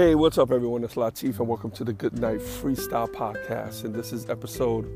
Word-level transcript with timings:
Hey, 0.00 0.14
what's 0.14 0.38
up, 0.38 0.50
everyone? 0.50 0.82
It's 0.82 0.94
Latif, 0.94 1.40
and 1.40 1.46
welcome 1.46 1.70
to 1.72 1.84
the 1.84 1.92
Good 1.92 2.18
Night 2.18 2.38
Freestyle 2.38 3.06
Podcast. 3.06 3.84
And 3.84 3.94
this 3.94 4.14
is 4.14 4.30
episode 4.30 4.86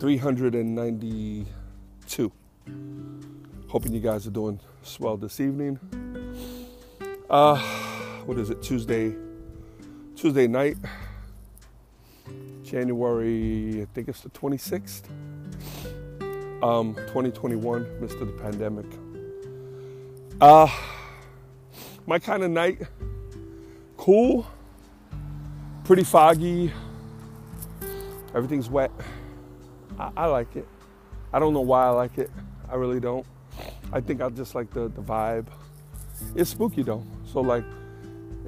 392. 0.00 2.32
Hoping 3.68 3.92
you 3.92 4.00
guys 4.00 4.26
are 4.26 4.30
doing 4.30 4.58
swell 4.82 5.18
this 5.18 5.38
evening. 5.38 5.78
Uh, 7.28 7.58
what 8.24 8.38
is 8.38 8.48
it? 8.48 8.62
Tuesday, 8.62 9.14
Tuesday 10.14 10.46
night, 10.46 10.78
January. 12.62 13.82
I 13.82 13.86
think 13.92 14.08
it's 14.08 14.22
the 14.22 14.30
26th. 14.30 15.10
Um, 16.62 16.94
2021, 16.94 18.00
midst 18.00 18.16
of 18.16 18.28
the 18.28 18.42
pandemic. 18.42 18.86
Uh, 20.40 20.68
my 22.06 22.18
kind 22.18 22.44
of 22.44 22.50
night 22.50 22.80
cool, 24.06 24.46
pretty 25.82 26.04
foggy. 26.04 26.72
Everything's 28.36 28.70
wet. 28.70 28.92
I, 29.98 30.12
I, 30.16 30.26
like 30.26 30.54
it. 30.54 30.68
I 31.32 31.40
don't 31.40 31.52
know 31.52 31.62
why 31.62 31.86
I 31.86 31.88
like 31.88 32.16
it. 32.16 32.30
I 32.70 32.76
really 32.76 33.00
don't. 33.00 33.26
I 33.92 34.00
think 34.00 34.22
I 34.22 34.28
just 34.28 34.54
like 34.54 34.70
the, 34.70 34.82
the 34.82 35.02
vibe. 35.02 35.48
It's 36.36 36.50
spooky 36.50 36.84
though. 36.84 37.02
So 37.32 37.40
like, 37.40 37.64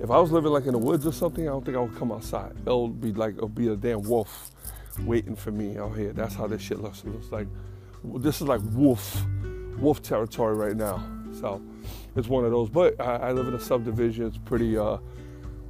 if 0.01 0.13
I 0.13 0.21
was 0.21 0.31
living 0.31 0.53
like 0.53 0.67
in 0.67 0.73
the 0.75 0.79
woods 0.79 1.05
or 1.09 1.13
something, 1.13 1.49
I 1.49 1.51
don't 1.51 1.65
think 1.65 1.77
I 1.77 1.81
would 1.81 1.97
come 1.97 2.13
outside. 2.13 2.53
It'll 2.61 2.87
be 2.87 3.13
like 3.13 3.35
it'll 3.35 3.49
be 3.49 3.67
a 3.67 3.75
damn 3.75 4.03
wolf 4.03 4.53
waiting 5.01 5.35
for 5.35 5.51
me 5.51 5.77
out 5.77 5.97
here. 5.97 6.13
That's 6.13 6.37
how 6.37 6.47
this 6.47 6.63
shit 6.63 6.81
looks. 6.81 7.01
It 7.01 7.09
looks 7.09 7.33
like 7.33 7.49
this 8.05 8.37
is 8.37 8.47
like 8.47 8.61
wolf, 8.75 9.27
wolf 9.77 10.03
territory 10.03 10.55
right 10.55 10.77
now. 10.77 11.05
So 11.33 11.61
it's 12.15 12.29
one 12.29 12.45
of 12.45 12.53
those. 12.53 12.69
But 12.69 13.01
I, 13.01 13.17
I 13.17 13.33
live 13.33 13.49
in 13.49 13.55
a 13.55 13.61
subdivision. 13.61 14.25
It's 14.25 14.39
pretty. 14.39 14.79
Uh, 14.79 14.99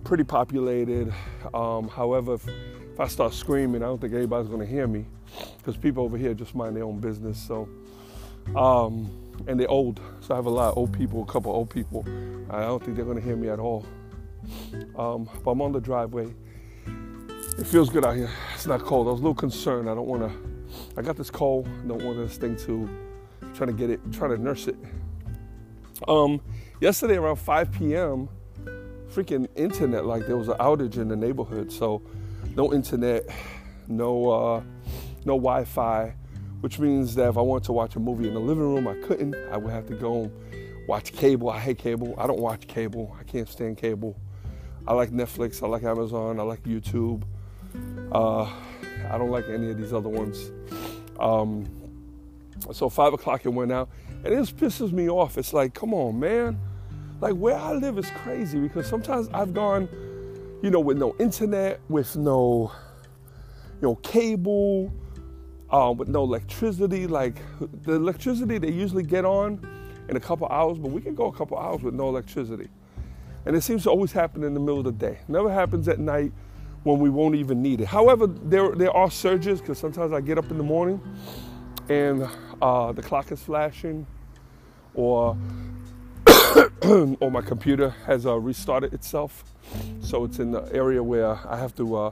pretty 0.09 0.25
populated. 0.25 1.13
Um, 1.53 1.87
however, 1.87 2.33
if, 2.33 2.49
if, 2.49 2.99
I 2.99 3.07
start 3.09 3.35
screaming, 3.35 3.83
I 3.83 3.87
don't 3.87 4.01
think 4.01 4.15
anybody's 4.15 4.49
going 4.49 4.61
to 4.61 4.67
hear 4.67 4.87
me 4.87 5.05
because 5.59 5.77
people 5.77 6.03
over 6.03 6.17
here 6.17 6.33
just 6.33 6.55
mind 6.55 6.75
their 6.75 6.85
own 6.85 6.99
business. 6.99 7.39
So, 7.39 7.69
um, 8.57 9.11
and 9.47 9.61
they're 9.61 9.71
old, 9.71 10.01
so 10.21 10.33
I 10.33 10.37
have 10.39 10.47
a 10.47 10.51
lot 10.51 10.71
of 10.71 10.79
old 10.79 10.95
people, 10.95 11.23
a 11.23 11.27
couple 11.27 11.53
old 11.53 11.69
people. 11.69 12.07
I 12.49 12.63
don't 12.63 12.83
think 12.83 12.97
they're 12.97 13.05
going 13.05 13.19
to 13.19 13.23
hear 13.23 13.37
me 13.37 13.51
at 13.51 13.59
all. 13.59 13.85
Um, 14.97 15.29
but 15.45 15.51
I'm 15.51 15.61
on 15.61 15.73
the 15.73 15.81
driveway. 15.81 16.35
It 17.59 17.67
feels 17.67 17.91
good 17.91 18.07
out 18.07 18.17
here. 18.17 18.31
It's 18.55 18.67
not 18.67 18.81
cold. 18.81 19.09
I 19.09 19.11
was 19.11 19.21
a 19.21 19.23
little 19.23 19.35
concerned. 19.35 19.91
I 19.91 19.95
don't 19.95 20.07
want 20.07 20.23
to. 20.23 20.33
I 20.97 21.03
got 21.03 21.19
this 21.19 21.31
cold. 21.31 21.69
I 21.85 21.87
don't 21.87 22.03
want 22.03 22.17
this 22.17 22.39
thing 22.39 22.57
to 22.57 22.89
trying 23.53 23.69
to 23.69 23.77
get 23.77 23.91
it, 23.91 24.01
trying 24.11 24.31
to 24.31 24.39
nurse 24.39 24.69
it. 24.69 24.77
Um, 26.07 26.41
yesterday 26.81 27.17
around 27.17 27.37
5 27.37 27.73
p.m 27.73 28.31
freaking 29.13 29.49
internet 29.57 30.05
like 30.05 30.27
there 30.27 30.37
was 30.37 30.49
an 30.49 30.59
outage 30.59 30.97
in 30.97 31.09
the 31.09 31.17
neighborhood. 31.17 31.73
So 31.73 32.03
no 32.57 32.73
internet, 32.73 33.25
no 33.87 34.31
uh, 34.31 34.63
no 35.25 35.35
Wi-Fi, 35.35 36.15
which 36.61 36.79
means 36.79 37.15
that 37.15 37.29
if 37.29 37.37
I 37.37 37.41
wanted 37.41 37.65
to 37.65 37.73
watch 37.73 37.97
a 37.97 38.01
movie 38.01 38.29
in 38.29 38.35
the 38.35 38.41
living 38.41 38.75
room, 38.75 38.89
I 38.89 38.95
couldn't. 39.07 39.35
I 39.51 39.57
would 39.57 39.73
have 39.73 39.87
to 39.87 39.95
go 39.95 40.31
watch 40.87 41.13
cable. 41.13 41.51
I 41.51 41.61
hate 41.61 41.79
cable. 41.79 42.15
I 42.19 42.27
don't 42.27 42.41
watch 42.41 42.67
cable. 42.67 43.17
I 43.19 43.23
can't 43.25 43.49
stand 43.49 43.79
cable. 43.79 44.17
I 44.87 44.95
like 44.95 45.11
Netflix. 45.11 45.63
I 45.63 45.67
like 45.67 45.85
Amazon. 45.85 46.41
I 46.41 46.43
like 46.43 46.63
YouTube. 46.63 47.23
Uh, 48.11 48.51
I 49.11 49.19
don't 49.19 49.31
like 49.31 49.49
any 49.49 49.71
of 49.71 49.79
these 49.79 49.93
other 49.93 50.09
ones. 50.09 50.51
Um, 51.21 51.67
so 52.73 52.89
five 52.89 53.13
o'clock 53.13 53.45
it 53.45 53.51
went 53.51 53.73
out, 53.73 53.89
and 54.25 54.33
it 54.33 54.37
just 54.37 54.57
pisses 54.57 54.93
me 54.93 55.09
off. 55.09 55.39
It's 55.39 55.53
like, 55.53 55.75
come 55.75 55.95
on, 55.95 56.19
man. 56.19 56.59
Like 57.21 57.35
where 57.35 57.57
I 57.57 57.73
live 57.73 57.99
is 57.99 58.11
crazy 58.11 58.61
because 58.61 58.87
sometimes 58.87 59.29
I've 59.35 59.53
gone, 59.53 59.89
you 60.63 60.71
know, 60.71 60.81
with 60.81 60.99
no 60.99 61.17
internet, 61.19 61.81
with 61.89 62.17
no, 62.17 62.73
you 63.81 63.89
know, 63.89 63.95
cable, 63.97 64.93
um, 65.71 65.97
with 65.97 66.09
no 66.09 66.23
electricity. 66.23 67.07
Like 67.07 67.37
the 67.83 67.95
electricity 67.95 68.59
they 68.59 68.71
usually 68.71 69.03
get 69.03 69.25
on 69.25 69.67
in 70.09 70.17
a 70.17 70.21
couple 70.21 70.47
hours, 70.49 70.79
but 70.79 70.91
we 70.91 71.01
can 71.01 71.15
go 71.15 71.27
a 71.27 71.33
couple 71.33 71.59
hours 71.59 71.83
with 71.83 71.95
no 71.95 72.09
electricity. 72.09 72.69
And 73.47 73.57
it 73.57 73.63
seems 73.63 73.83
to 73.85 73.91
always 73.91 74.13
happen 74.13 74.45
in 74.45 74.55
the 74.55 74.61
middle 74.61 74.79
of 74.79 74.85
the 74.85 74.93
day. 74.93 75.19
Never 75.27 75.53
happens 75.53 75.89
at 75.89 75.99
night 75.99 76.33
when 76.85 76.99
we 77.01 77.11
won't 77.11 77.35
even 77.35 77.61
need 77.63 77.81
it. 77.81 77.87
However, 77.87 78.27
there 78.27 78.75
there 78.75 78.93
are 78.93 79.11
surges 79.11 79.61
because 79.61 79.79
sometimes 79.79 80.13
I 80.13 80.21
get 80.21 80.39
up 80.39 80.51
in 80.51 80.57
the 80.57 80.65
morning 80.65 81.01
and 81.89 82.29
uh, 82.63 82.93
the 82.93 83.03
clock 83.03 83.33
is 83.33 83.43
flashing, 83.43 84.07
or 84.95 85.37
or 87.21 87.31
my 87.31 87.41
computer 87.41 87.91
has 88.07 88.27
uh, 88.27 88.39
restarted 88.39 88.93
itself. 88.95 89.45
So 90.01 90.25
it's 90.25 90.39
in 90.39 90.51
the 90.51 90.63
area 90.73 91.03
where 91.03 91.39
I 91.47 91.57
have 91.57 91.75
to 91.77 91.97
uh, 91.97 92.11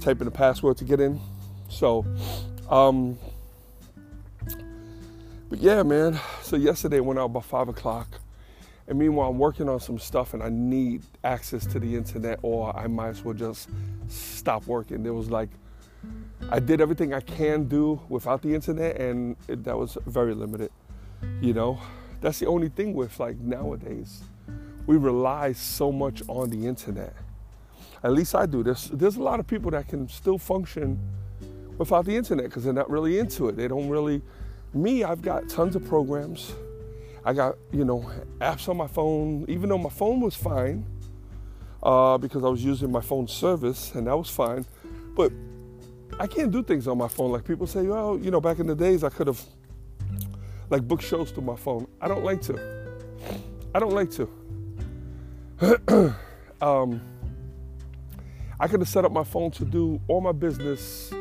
type 0.00 0.20
in 0.20 0.26
a 0.26 0.30
password 0.30 0.76
to 0.78 0.84
get 0.84 1.00
in. 1.00 1.20
So, 1.68 2.04
um, 2.68 3.18
but 5.48 5.58
yeah, 5.58 5.82
man. 5.82 6.20
So 6.42 6.56
yesterday 6.56 6.98
I 6.98 7.00
went 7.00 7.18
out 7.18 7.26
about 7.26 7.44
five 7.44 7.68
o'clock. 7.68 8.20
And 8.86 8.98
meanwhile, 8.98 9.30
I'm 9.30 9.38
working 9.38 9.68
on 9.68 9.80
some 9.80 9.98
stuff 9.98 10.34
and 10.34 10.42
I 10.42 10.50
need 10.50 11.02
access 11.22 11.64
to 11.66 11.78
the 11.78 11.96
internet 11.96 12.38
or 12.42 12.76
I 12.76 12.86
might 12.86 13.08
as 13.08 13.24
well 13.24 13.34
just 13.34 13.70
stop 14.08 14.66
working. 14.66 15.02
There 15.02 15.14
was 15.14 15.30
like, 15.30 15.48
I 16.50 16.60
did 16.60 16.82
everything 16.82 17.14
I 17.14 17.20
can 17.20 17.64
do 17.64 17.98
without 18.10 18.42
the 18.42 18.54
internet 18.54 19.00
and 19.00 19.36
it, 19.48 19.64
that 19.64 19.78
was 19.78 19.96
very 20.04 20.34
limited, 20.34 20.70
you 21.40 21.54
know? 21.54 21.80
That's 22.24 22.38
the 22.38 22.46
only 22.46 22.70
thing 22.70 22.94
with 22.94 23.20
like 23.20 23.36
nowadays. 23.36 24.22
We 24.86 24.96
rely 24.96 25.52
so 25.52 25.92
much 25.92 26.22
on 26.26 26.48
the 26.48 26.66
internet. 26.66 27.12
At 28.02 28.12
least 28.12 28.34
I 28.34 28.46
do. 28.46 28.62
There's 28.62 28.86
there's 28.86 29.16
a 29.16 29.22
lot 29.22 29.40
of 29.40 29.46
people 29.46 29.70
that 29.72 29.88
can 29.88 30.08
still 30.08 30.38
function 30.38 30.98
without 31.76 32.06
the 32.06 32.16
internet 32.16 32.46
because 32.46 32.64
they're 32.64 32.72
not 32.72 32.88
really 32.88 33.18
into 33.18 33.50
it. 33.50 33.56
They 33.56 33.68
don't 33.68 33.90
really. 33.90 34.22
Me, 34.72 35.04
I've 35.04 35.20
got 35.20 35.50
tons 35.50 35.76
of 35.76 35.84
programs. 35.84 36.54
I 37.26 37.34
got 37.34 37.56
you 37.72 37.84
know 37.84 38.10
apps 38.40 38.70
on 38.70 38.78
my 38.78 38.86
phone. 38.86 39.44
Even 39.46 39.68
though 39.68 39.76
my 39.76 39.90
phone 39.90 40.20
was 40.20 40.34
fine 40.34 40.86
uh, 41.82 42.16
because 42.16 42.42
I 42.42 42.48
was 42.48 42.64
using 42.64 42.90
my 42.90 43.02
phone 43.02 43.28
service 43.28 43.94
and 43.94 44.06
that 44.06 44.16
was 44.16 44.30
fine, 44.30 44.64
but 45.14 45.30
I 46.18 46.26
can't 46.26 46.50
do 46.50 46.62
things 46.62 46.88
on 46.88 46.96
my 46.96 47.08
phone 47.08 47.32
like 47.32 47.44
people 47.44 47.66
say. 47.66 47.82
Well, 47.82 48.18
you 48.18 48.30
know, 48.30 48.40
back 48.40 48.60
in 48.60 48.66
the 48.66 48.74
days 48.74 49.04
I 49.04 49.10
could 49.10 49.26
have 49.26 49.44
like 50.70 50.86
book 50.86 51.00
shows 51.00 51.30
through 51.30 51.44
my 51.44 51.56
phone. 51.56 51.86
I 52.00 52.08
don't 52.08 52.24
like 52.24 52.40
to. 52.42 52.58
I 53.74 53.78
don't 53.78 53.92
like 53.92 54.10
to. 54.12 54.28
um, 56.60 57.00
I 58.58 58.68
could 58.68 58.80
have 58.80 58.88
set 58.88 59.04
up 59.04 59.12
my 59.12 59.24
phone 59.24 59.50
to 59.52 59.64
do 59.64 60.00
all 60.08 60.20
my 60.20 60.32
business 60.32 61.12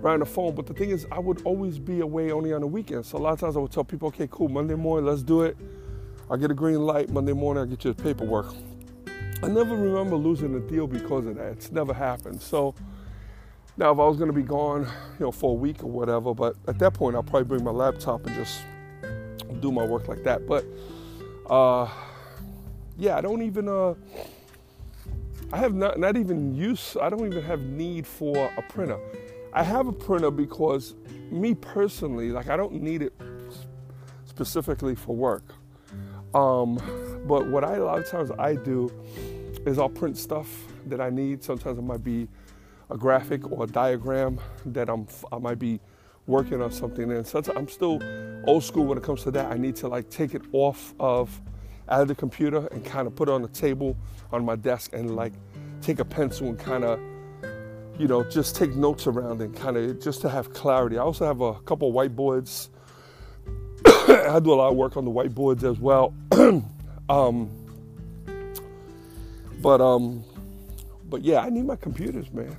right 0.00 0.14
on 0.14 0.20
the 0.20 0.26
phone, 0.26 0.54
but 0.54 0.66
the 0.66 0.74
thing 0.74 0.90
is, 0.90 1.06
I 1.12 1.18
would 1.18 1.42
always 1.44 1.78
be 1.78 2.00
away 2.00 2.32
only 2.32 2.52
on 2.52 2.60
the 2.60 2.66
weekends. 2.66 3.08
So 3.08 3.18
a 3.18 3.20
lot 3.20 3.32
of 3.32 3.40
times 3.40 3.56
I 3.56 3.60
would 3.60 3.70
tell 3.70 3.84
people, 3.84 4.08
okay, 4.08 4.28
cool, 4.30 4.48
Monday 4.48 4.74
morning, 4.74 5.06
let's 5.06 5.22
do 5.22 5.42
it. 5.42 5.56
I 6.30 6.36
get 6.36 6.50
a 6.50 6.54
green 6.54 6.80
light. 6.80 7.10
Monday 7.10 7.32
morning, 7.32 7.62
I 7.62 7.66
get 7.66 7.84
you 7.84 7.92
the 7.92 8.02
paperwork. 8.02 8.54
I 9.42 9.48
never 9.48 9.76
remember 9.76 10.16
losing 10.16 10.54
a 10.54 10.60
deal 10.60 10.86
because 10.86 11.26
of 11.26 11.36
that. 11.36 11.52
It's 11.52 11.72
never 11.72 11.92
happened. 11.92 12.40
So 12.40 12.74
now, 13.76 13.90
if 13.90 13.98
I 13.98 14.06
was 14.06 14.16
going 14.18 14.28
to 14.30 14.36
be 14.36 14.42
gone, 14.42 14.82
you 14.82 15.26
know, 15.26 15.32
for 15.32 15.52
a 15.52 15.54
week 15.54 15.82
or 15.82 15.90
whatever, 15.90 16.34
but 16.34 16.56
at 16.68 16.78
that 16.78 16.92
point, 16.92 17.16
I'll 17.16 17.22
probably 17.22 17.44
bring 17.44 17.64
my 17.64 17.70
laptop 17.70 18.26
and 18.26 18.34
just 18.34 18.60
do 19.60 19.72
my 19.72 19.84
work 19.84 20.08
like 20.08 20.22
that. 20.24 20.46
But 20.46 20.64
uh, 21.48 21.88
yeah, 22.98 23.16
I 23.16 23.20
don't 23.22 23.42
even. 23.42 23.68
Uh, 23.68 23.94
I 25.52 25.58
have 25.58 25.74
not 25.74 25.98
not 25.98 26.16
even 26.16 26.54
use. 26.54 26.96
I 27.00 27.08
don't 27.08 27.26
even 27.26 27.42
have 27.42 27.60
need 27.60 28.06
for 28.06 28.52
a 28.56 28.62
printer. 28.62 28.98
I 29.52 29.62
have 29.62 29.86
a 29.86 29.92
printer 29.92 30.30
because 30.30 30.94
me 31.30 31.54
personally, 31.54 32.30
like 32.30 32.48
I 32.48 32.56
don't 32.56 32.74
need 32.74 33.02
it 33.02 33.12
specifically 34.26 34.94
for 34.94 35.16
work. 35.16 35.44
Um, 36.34 36.76
but 37.26 37.46
what 37.48 37.64
I 37.64 37.76
a 37.76 37.84
lot 37.84 37.98
of 37.98 38.08
times 38.08 38.30
I 38.38 38.54
do 38.54 38.90
is 39.66 39.78
I'll 39.78 39.88
print 39.88 40.16
stuff 40.16 40.48
that 40.86 41.00
I 41.00 41.10
need. 41.10 41.42
Sometimes 41.42 41.78
it 41.78 41.82
might 41.82 42.02
be 42.02 42.28
a 42.92 42.96
graphic 42.96 43.50
or 43.50 43.64
a 43.64 43.66
diagram 43.66 44.38
that 44.66 44.88
I'm, 44.88 45.06
I 45.32 45.38
might 45.38 45.58
be 45.58 45.80
working 46.26 46.60
on 46.60 46.70
something. 46.70 47.10
And 47.10 47.26
so 47.26 47.42
I'm 47.56 47.68
still 47.68 48.00
old 48.44 48.62
school 48.62 48.84
when 48.84 48.98
it 48.98 49.04
comes 49.04 49.22
to 49.24 49.30
that. 49.32 49.50
I 49.50 49.56
need 49.56 49.76
to 49.76 49.88
like 49.88 50.10
take 50.10 50.34
it 50.34 50.42
off 50.52 50.94
of 51.00 51.40
out 51.88 52.02
of 52.02 52.08
the 52.08 52.14
computer 52.14 52.68
and 52.68 52.84
kind 52.84 53.06
of 53.06 53.16
put 53.16 53.28
it 53.28 53.32
on 53.32 53.42
the 53.42 53.48
table 53.48 53.96
on 54.30 54.44
my 54.44 54.56
desk 54.56 54.92
and 54.92 55.16
like 55.16 55.32
take 55.80 55.98
a 55.98 56.04
pencil 56.04 56.48
and 56.48 56.58
kind 56.58 56.84
of 56.84 57.00
you 57.98 58.06
know 58.06 58.22
just 58.22 58.54
take 58.54 58.74
notes 58.76 59.06
around 59.06 59.40
and 59.42 59.54
kind 59.56 59.76
of 59.76 60.00
just 60.00 60.20
to 60.20 60.28
have 60.28 60.52
clarity. 60.52 60.98
I 60.98 61.02
also 61.02 61.26
have 61.26 61.40
a 61.40 61.54
couple 61.60 61.92
whiteboards. 61.92 62.68
I 63.86 64.38
do 64.38 64.52
a 64.52 64.54
lot 64.54 64.70
of 64.70 64.76
work 64.76 64.96
on 64.96 65.04
the 65.04 65.10
whiteboards 65.10 65.64
as 65.64 65.78
well. 65.78 66.14
um, 67.08 67.50
but 69.60 69.80
um, 69.80 70.24
but 71.08 71.22
yeah, 71.22 71.40
I 71.40 71.50
need 71.50 71.64
my 71.64 71.76
computers, 71.76 72.32
man. 72.32 72.56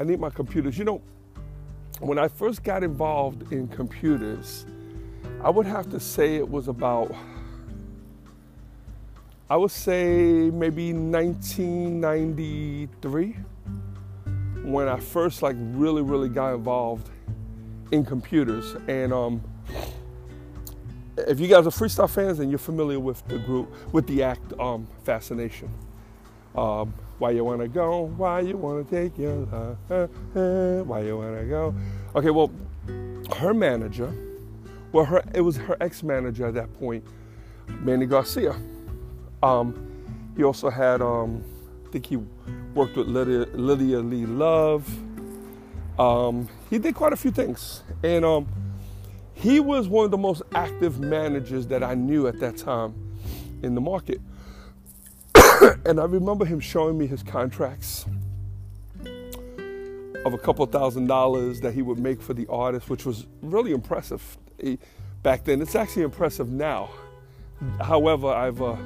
I 0.00 0.04
need 0.04 0.18
my 0.18 0.30
computers. 0.30 0.78
You 0.78 0.84
know, 0.84 1.02
when 2.00 2.18
I 2.18 2.28
first 2.28 2.64
got 2.64 2.82
involved 2.82 3.52
in 3.52 3.68
computers, 3.68 4.64
I 5.44 5.50
would 5.50 5.66
have 5.66 5.90
to 5.90 6.00
say 6.00 6.36
it 6.36 6.48
was 6.48 6.68
about, 6.68 7.14
I 9.50 9.56
would 9.56 9.70
say 9.70 10.50
maybe 10.50 10.94
1993 10.94 13.36
when 14.62 14.88
I 14.88 14.98
first 14.98 15.42
like 15.42 15.56
really, 15.58 16.00
really 16.00 16.30
got 16.30 16.54
involved 16.54 17.10
in 17.92 18.06
computers. 18.06 18.76
And 18.88 19.12
um, 19.12 19.42
if 21.18 21.38
you 21.38 21.46
guys 21.46 21.66
are 21.66 21.70
freestyle 21.70 22.08
fans 22.08 22.38
and 22.38 22.50
you're 22.50 22.58
familiar 22.58 22.98
with 22.98 23.22
the 23.28 23.38
group, 23.38 23.70
with 23.92 24.06
the 24.06 24.22
act 24.22 24.58
um, 24.58 24.86
Fascination. 25.04 25.68
Um, 26.56 26.94
why 27.20 27.30
you 27.30 27.44
wanna 27.44 27.68
go? 27.68 28.06
Why 28.16 28.40
you 28.40 28.56
wanna 28.56 28.82
take 28.82 29.18
your 29.18 29.34
love? 29.36 30.86
Why 30.88 31.00
you 31.02 31.18
wanna 31.18 31.44
go? 31.44 31.74
Okay, 32.16 32.30
well, 32.30 32.50
her 33.36 33.52
manager, 33.52 34.12
well, 34.90 35.04
her 35.04 35.22
it 35.34 35.42
was 35.42 35.58
her 35.58 35.76
ex-manager 35.82 36.46
at 36.46 36.54
that 36.54 36.72
point, 36.78 37.04
Manny 37.68 38.06
Garcia. 38.06 38.56
Um, 39.42 39.86
he 40.34 40.42
also 40.44 40.70
had, 40.70 41.02
um, 41.02 41.44
I 41.86 41.92
think 41.92 42.06
he 42.06 42.16
worked 42.74 42.96
with 42.96 43.06
Lydia, 43.06 43.46
Lydia 43.52 44.00
Lee 44.00 44.24
Love. 44.24 44.88
Um, 45.98 46.48
he 46.70 46.78
did 46.78 46.94
quite 46.94 47.12
a 47.12 47.16
few 47.16 47.30
things, 47.30 47.82
and 48.02 48.24
um, 48.24 48.48
he 49.34 49.60
was 49.60 49.88
one 49.88 50.06
of 50.06 50.10
the 50.10 50.18
most 50.18 50.42
active 50.54 51.00
managers 51.00 51.66
that 51.66 51.82
I 51.82 51.94
knew 51.94 52.26
at 52.26 52.40
that 52.40 52.56
time 52.56 52.94
in 53.62 53.74
the 53.74 53.80
market. 53.82 54.22
and 55.84 56.00
I 56.00 56.04
remember 56.04 56.44
him 56.44 56.60
showing 56.60 56.96
me 56.98 57.06
his 57.06 57.22
contracts 57.22 58.06
of 60.24 60.34
a 60.34 60.38
couple 60.38 60.64
thousand 60.66 61.06
dollars 61.06 61.60
that 61.60 61.74
he 61.74 61.82
would 61.82 61.98
make 61.98 62.20
for 62.20 62.34
the 62.34 62.46
artist, 62.48 62.90
which 62.90 63.06
was 63.06 63.26
really 63.42 63.72
impressive 63.72 64.38
back 65.22 65.44
then. 65.44 65.62
It's 65.62 65.74
actually 65.74 66.02
impressive 66.02 66.50
now. 66.50 66.90
However, 67.80 68.28
I've 68.28 68.60
uh, 68.60 68.76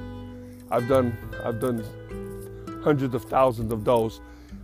I've 0.70 0.88
done 0.88 1.16
I've 1.44 1.60
done 1.60 1.84
hundreds 2.82 3.14
of 3.14 3.24
thousands 3.24 3.72
of 3.72 3.84
those. 3.84 4.20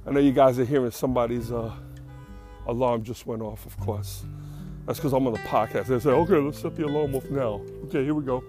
I 0.06 0.10
know 0.10 0.20
you 0.20 0.32
guys 0.32 0.58
are 0.58 0.64
hearing 0.64 0.90
somebody's 0.90 1.52
uh, 1.52 1.72
alarm 2.66 3.04
just 3.04 3.26
went 3.26 3.42
off. 3.42 3.66
Of 3.66 3.78
course, 3.78 4.24
that's 4.86 4.98
because 4.98 5.12
I'm 5.12 5.26
on 5.26 5.32
the 5.32 5.38
podcast. 5.40 5.86
They 5.86 6.00
say, 6.00 6.10
"Okay, 6.10 6.36
let's 6.36 6.60
set 6.60 6.74
the 6.76 6.86
alarm 6.86 7.14
off 7.14 7.28
now." 7.30 7.60
Okay, 7.84 8.04
here 8.04 8.14
we 8.14 8.24
go. 8.24 8.42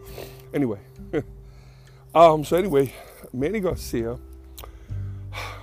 Anyway, 0.54 0.80
um, 2.16 2.44
so 2.44 2.58
anyway, 2.58 2.92
Manny 3.34 3.60
Garcia 3.60 4.18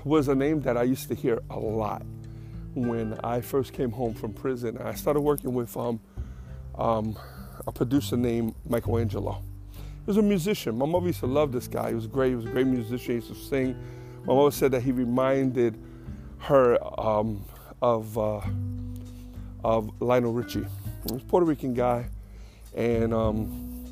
was 0.05 0.29
a 0.29 0.35
name 0.35 0.61
that 0.63 0.77
I 0.77 0.85
used 0.85 1.09
to 1.09 1.15
hear 1.15 1.41
a 1.51 1.59
lot 1.59 2.03
when 2.75 3.19
I 3.25 3.41
first 3.41 3.73
came 3.73 3.91
home 3.91 4.15
from 4.15 4.33
prison. 4.33 4.79
I 4.79 4.95
started 4.95 5.21
working 5.21 5.53
with 5.53 5.77
um, 5.77 6.01
um, 6.77 7.19
a 7.67 7.73
producer 7.73 8.17
named 8.17 8.55
Michelangelo. 8.69 9.43
He 9.73 10.05
was 10.07 10.17
a 10.17 10.23
musician. 10.23 10.79
My 10.79 10.87
mother 10.87 11.07
used 11.07 11.21
to 11.21 11.27
love 11.27 11.53
this 11.53 11.69
guy. 11.69 11.91
He 11.91 11.95
was 11.95 12.07
great. 12.07 12.31
He 12.31 12.35
was 12.37 12.47
a 12.47 12.51
great 12.51 12.67
musician. 12.67 13.07
He 13.07 13.15
used 13.15 13.29
to 13.29 13.35
sing. 13.35 13.77
My 14.25 14.35
mother 14.35 14.51
said 14.51 14.71
that 14.73 14.83
he 14.83 14.93
reminded 14.93 15.79
her 16.39 16.79
um, 17.01 17.45
of 17.83 18.17
uh, 18.17 18.41
of 19.65 19.91
Lionel 20.01 20.33
Richie. 20.33 20.61
He 21.07 21.13
was 21.13 21.23
a 21.23 21.25
Puerto 21.27 21.47
Rican 21.47 21.75
guy, 21.75 22.07
and 22.75 23.13
um, 23.13 23.85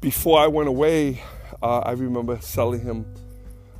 before 0.00 0.40
I 0.40 0.46
went 0.46 0.68
away, 0.68 1.20
uh, 1.62 1.78
I 1.78 1.92
remember 1.92 2.38
selling 2.40 2.80
him 2.80 3.06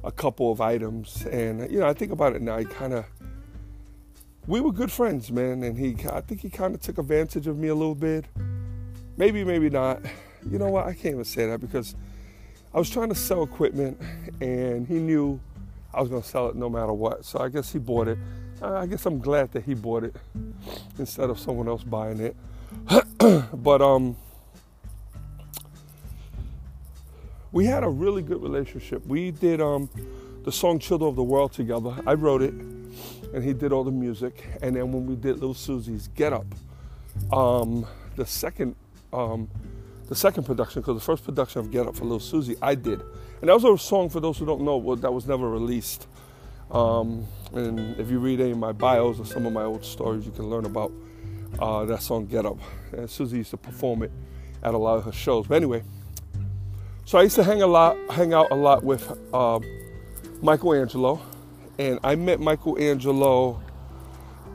a 0.05 0.13
couple 0.13 0.53
of 0.53 0.61
items, 0.61 1.27
and 1.27 1.71
you 1.71 1.81
know, 1.81 1.87
I 1.87 1.93
think 1.93 2.13
about 2.13 2.35
it 2.35 2.43
now. 2.43 2.59
He 2.59 2.65
kind 2.65 2.93
of, 2.93 3.05
we 4.47 4.61
were 4.61 4.73
good 4.73 4.93
friends, 4.93 5.31
man, 5.31 5.63
and 5.63 5.79
he, 5.79 5.97
I 6.11 6.21
think 6.21 6.41
he 6.41 6.51
kind 6.51 6.75
of 6.75 6.81
took 6.81 6.99
advantage 6.99 7.47
of 7.47 7.59
me 7.59 7.69
a 7.69 7.75
little 7.75 7.95
bit. 7.95 8.27
Maybe, 9.17 9.45
maybe 9.45 9.71
not. 9.71 10.01
You 10.49 10.59
know 10.59 10.69
what? 10.69 10.87
I 10.87 10.93
can't 10.93 11.15
even 11.15 11.25
say 11.25 11.47
that 11.47 11.61
because 11.61 11.97
I 12.73 12.79
was 12.79 12.89
trying 12.89 13.09
to 13.09 13.15
sell 13.15 13.43
equipment, 13.43 14.01
and 14.41 14.87
he 14.87 14.95
knew 14.95 15.41
I 15.93 16.01
was 16.01 16.11
going 16.11 16.23
to 16.23 16.29
sell 16.29 16.49
it 16.49 16.57
no 16.57 16.69
matter 16.69 16.93
what. 16.93 17.25
So 17.25 17.41
I 17.41 17.49
guess 17.49 17.73
he 17.73 17.79
bought 17.79 18.09
it. 18.09 18.19
I 18.63 18.87
guess 18.87 19.07
I'm 19.07 19.19
glad 19.19 19.53
that 19.53 19.65
he 19.65 19.75
bought 19.75 20.05
it 20.05 20.17
instead 20.99 21.31
of 21.31 21.39
someone 21.39 21.69
else 21.69 21.85
buying 21.85 22.21
it. 22.21 22.37
but 23.53 23.83
um 23.83 24.17
we 27.53 27.65
had 27.65 27.83
a 27.83 27.89
really 27.89 28.23
good 28.23 28.43
relationship. 28.43 29.07
We 29.07 29.31
did 29.31 29.61
um, 29.61 29.89
the 30.45 30.53
song 30.53 30.79
"Children 30.79 31.11
of 31.11 31.17
the 31.17 31.23
World" 31.23 31.53
together. 31.53 31.95
I 32.07 32.15
wrote 32.15 32.43
it, 32.43 32.53
and 32.53 33.43
he 33.43 33.53
did 33.53 33.73
all 33.73 33.85
the 33.85 33.91
music. 33.91 34.47
And 34.63 34.77
then 34.77 34.93
when 34.93 35.07
we 35.07 35.17
did 35.17 35.35
Little 35.35 35.55
Susie's 35.55 36.09
"Get 36.09 36.33
Up," 36.33 36.47
um, 37.33 37.87
the 38.17 38.27
second 38.27 38.77
um, 39.13 39.49
the 40.09 40.15
second 40.15 40.45
production, 40.45 40.83
because 40.83 40.97
the 40.97 41.05
first 41.05 41.25
production 41.25 41.61
of 41.61 41.71
"Get 41.71 41.87
Up" 41.87 41.97
for 41.97 42.05
Little 42.05 42.21
Susie, 42.21 42.57
I 42.61 42.75
did, 42.75 43.01
and 43.41 43.49
that 43.49 43.55
was 43.55 43.65
a 43.65 43.79
song 43.79 44.11
for 44.11 44.21
those 44.21 44.39
who 44.39 44.47
don't 44.47 44.63
know 44.63 44.95
that 44.97 45.13
was 45.13 45.27
never 45.27 45.49
released. 45.49 46.07
Um, 46.71 47.27
and 47.55 47.99
if 47.99 48.11
you 48.11 48.19
read 48.19 48.41
any 48.41 48.51
of 48.51 48.59
my 48.59 48.73
bios 48.73 49.19
or 49.19 49.25
some 49.25 49.47
of 49.47 49.55
my 49.55 49.63
old 49.65 49.83
stories, 49.83 50.27
you 50.27 50.33
can 50.33 50.51
learn 50.51 50.67
about 50.67 50.93
uh, 51.59 51.87
that 51.87 52.03
song 52.03 52.27
"Get 52.27 52.45
Up." 52.45 52.59
And 52.93 53.09
Susie 53.09 53.39
used 53.39 53.51
to 53.51 53.57
perform 53.57 54.03
it 54.03 54.13
at 54.63 54.75
a 54.75 54.79
lot 54.79 54.99
of 54.99 55.05
her 55.05 55.13
shows. 55.13 55.47
But 55.47 55.55
anyway. 55.57 55.83
So 57.09 57.17
I 57.17 57.23
used 57.23 57.37
to 57.37 57.43
hang 57.43 57.63
a 57.63 57.67
lot, 57.67 57.97
hang 58.11 58.35
out 58.35 58.51
a 58.51 58.55
lot 58.55 58.85
with 58.85 59.19
uh, 59.33 59.61
Michelangelo, 60.43 61.19
and 61.79 61.99
I 62.05 62.15
met 62.17 62.39
Michelangelo. 62.39 63.63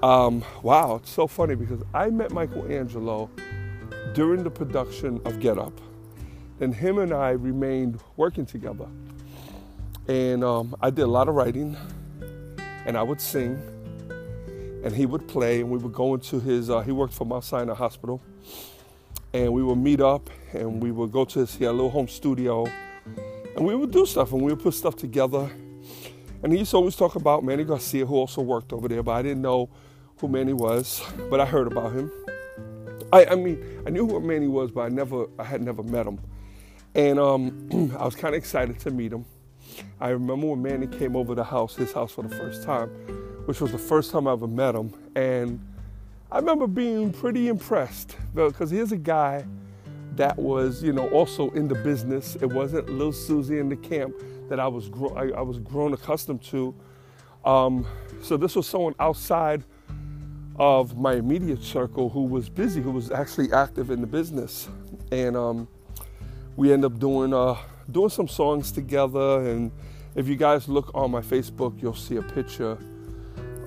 Um, 0.03 0.45
wow, 0.61 0.97
it's 0.97 1.09
so 1.09 1.25
funny 1.25 1.55
because 1.55 1.81
I 1.95 2.11
met 2.11 2.31
Michelangelo 2.31 3.31
during 4.13 4.43
the 4.43 4.51
production 4.51 5.19
of 5.25 5.39
Get 5.39 5.57
Up, 5.57 5.73
and 6.59 6.75
him 6.75 6.99
and 6.99 7.11
I 7.11 7.31
remained 7.31 7.99
working 8.17 8.45
together. 8.45 8.85
And 10.07 10.43
um, 10.43 10.75
I 10.79 10.91
did 10.91 11.01
a 11.01 11.07
lot 11.07 11.27
of 11.27 11.33
writing, 11.33 11.75
and 12.85 12.95
I 12.95 13.01
would 13.01 13.19
sing, 13.19 13.59
and 14.83 14.95
he 14.95 15.07
would 15.07 15.27
play, 15.27 15.61
and 15.61 15.71
we 15.71 15.79
would 15.79 15.93
go 15.93 16.13
into 16.13 16.39
his. 16.39 16.69
Uh, 16.69 16.81
he 16.81 16.91
worked 16.91 17.15
for 17.15 17.25
Mount 17.25 17.45
Sinai 17.45 17.73
Hospital 17.73 18.21
and 19.33 19.51
we 19.51 19.63
would 19.63 19.77
meet 19.77 19.99
up 19.99 20.29
and 20.53 20.81
we 20.81 20.91
would 20.91 21.11
go 21.11 21.25
to 21.25 21.39
his 21.39 21.59
little 21.59 21.89
home 21.89 22.07
studio 22.07 22.65
and 23.55 23.65
we 23.65 23.75
would 23.75 23.91
do 23.91 24.05
stuff 24.05 24.31
and 24.31 24.41
we 24.41 24.51
would 24.51 24.61
put 24.61 24.73
stuff 24.73 24.95
together. 24.95 25.49
And 26.43 26.51
he 26.51 26.59
used 26.59 26.71
to 26.71 26.77
always 26.77 26.95
talk 26.95 27.15
about 27.15 27.43
Manny 27.43 27.63
Garcia, 27.63 28.05
who 28.05 28.15
also 28.15 28.41
worked 28.41 28.73
over 28.73 28.87
there, 28.87 29.01
but 29.01 29.11
I 29.11 29.21
didn't 29.21 29.41
know 29.41 29.69
who 30.17 30.27
Manny 30.27 30.53
was, 30.53 31.03
but 31.29 31.39
I 31.39 31.45
heard 31.45 31.67
about 31.67 31.93
him. 31.93 32.11
I, 33.11 33.25
I 33.25 33.35
mean, 33.35 33.83
I 33.85 33.89
knew 33.89 34.07
who 34.07 34.19
Manny 34.19 34.47
was, 34.47 34.71
but 34.71 34.81
I 34.81 34.89
never, 34.89 35.27
I 35.39 35.43
had 35.43 35.61
never 35.61 35.83
met 35.83 36.05
him. 36.05 36.19
And 36.95 37.19
um, 37.19 37.95
I 37.99 38.05
was 38.05 38.15
kind 38.15 38.35
of 38.35 38.39
excited 38.39 38.79
to 38.79 38.91
meet 38.91 39.13
him. 39.13 39.25
I 39.99 40.09
remember 40.09 40.47
when 40.47 40.61
Manny 40.61 40.87
came 40.87 41.15
over 41.15 41.33
the 41.33 41.43
house, 41.43 41.75
his 41.75 41.91
house 41.93 42.11
for 42.11 42.23
the 42.23 42.35
first 42.35 42.63
time, 42.63 42.89
which 43.45 43.61
was 43.61 43.71
the 43.71 43.77
first 43.77 44.11
time 44.11 44.27
I 44.27 44.33
ever 44.33 44.47
met 44.47 44.75
him. 44.75 44.93
And 45.15 45.65
I 46.33 46.37
remember 46.37 46.65
being 46.65 47.13
pretty 47.13 47.47
impressed 47.47 48.17
because 48.33 48.71
here's 48.71 48.91
a 48.91 48.97
guy 48.97 49.45
that 50.15 50.35
was, 50.35 50.81
you 50.81 50.91
know, 50.91 51.07
also 51.09 51.51
in 51.51 51.67
the 51.67 51.75
business. 51.75 52.35
It 52.41 52.47
wasn't 52.47 52.89
little 52.89 53.13
Susie 53.13 53.59
in 53.59 53.69
the 53.69 53.75
camp 53.75 54.15
that 54.49 54.59
I 54.59 54.67
was 54.67 54.89
gro- 54.89 55.13
I, 55.15 55.29
I, 55.37 55.41
was 55.41 55.59
grown 55.59 55.93
accustomed 55.93 56.41
to. 56.45 56.73
Um, 57.45 57.85
so 58.23 58.35
this 58.35 58.55
was 58.55 58.65
someone 58.65 58.95
outside 58.99 59.63
of 60.55 60.97
my 60.97 61.13
immediate 61.13 61.61
circle 61.61 62.09
who 62.09 62.23
was 62.23 62.49
busy, 62.49 62.81
who 62.81 62.89
was 62.89 63.11
actually 63.11 63.53
active 63.53 63.91
in 63.91 64.01
the 64.01 64.07
business, 64.07 64.69
and 65.11 65.37
um, 65.37 65.67
we 66.55 66.73
end 66.73 66.83
up 66.83 66.97
doing 66.97 67.31
uh, 67.31 67.55
doing 67.91 68.09
some 68.09 68.27
songs 68.27 68.71
together. 68.71 69.47
And 69.47 69.71
if 70.15 70.27
you 70.27 70.35
guys 70.35 70.67
look 70.67 70.89
on 70.95 71.11
my 71.11 71.21
Facebook, 71.21 71.79
you'll 71.79 71.93
see 71.93 72.15
a 72.15 72.23
picture 72.23 72.79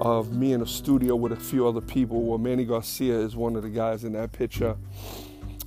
of 0.01 0.33
me 0.33 0.53
in 0.53 0.63
a 0.63 0.67
studio 0.67 1.17
with 1.17 1.33
a 1.33 1.37
few 1.37 1.67
other 1.67 1.81
people. 1.81 2.23
Well, 2.23 2.39
Manny 2.39 2.65
Garcia 2.65 3.19
is 3.19 3.37
one 3.37 3.57
of 3.57 3.63
the 3.63 3.69
guys 3.69 4.05
in 4.05 4.13
that 4.13 4.33
picture. 4.33 4.77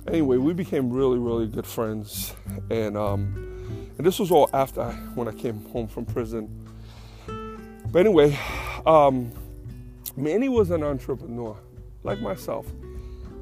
Anyway, 0.06 0.36
we 0.36 0.52
became 0.52 0.90
really, 0.90 1.18
really 1.18 1.46
good 1.46 1.66
friends, 1.66 2.34
and 2.70 2.96
um, 2.96 3.50
and 3.98 4.06
this 4.06 4.18
was 4.18 4.30
all 4.30 4.48
after 4.52 4.80
I, 4.80 4.92
when 5.14 5.28
I 5.28 5.32
came 5.32 5.64
home 5.66 5.86
from 5.86 6.06
prison. 6.06 6.48
But 7.92 8.06
anyway, 8.06 8.38
um, 8.86 9.32
Manny 10.16 10.48
was 10.48 10.70
an 10.70 10.82
entrepreneur, 10.82 11.56
like 12.02 12.20
myself, 12.20 12.66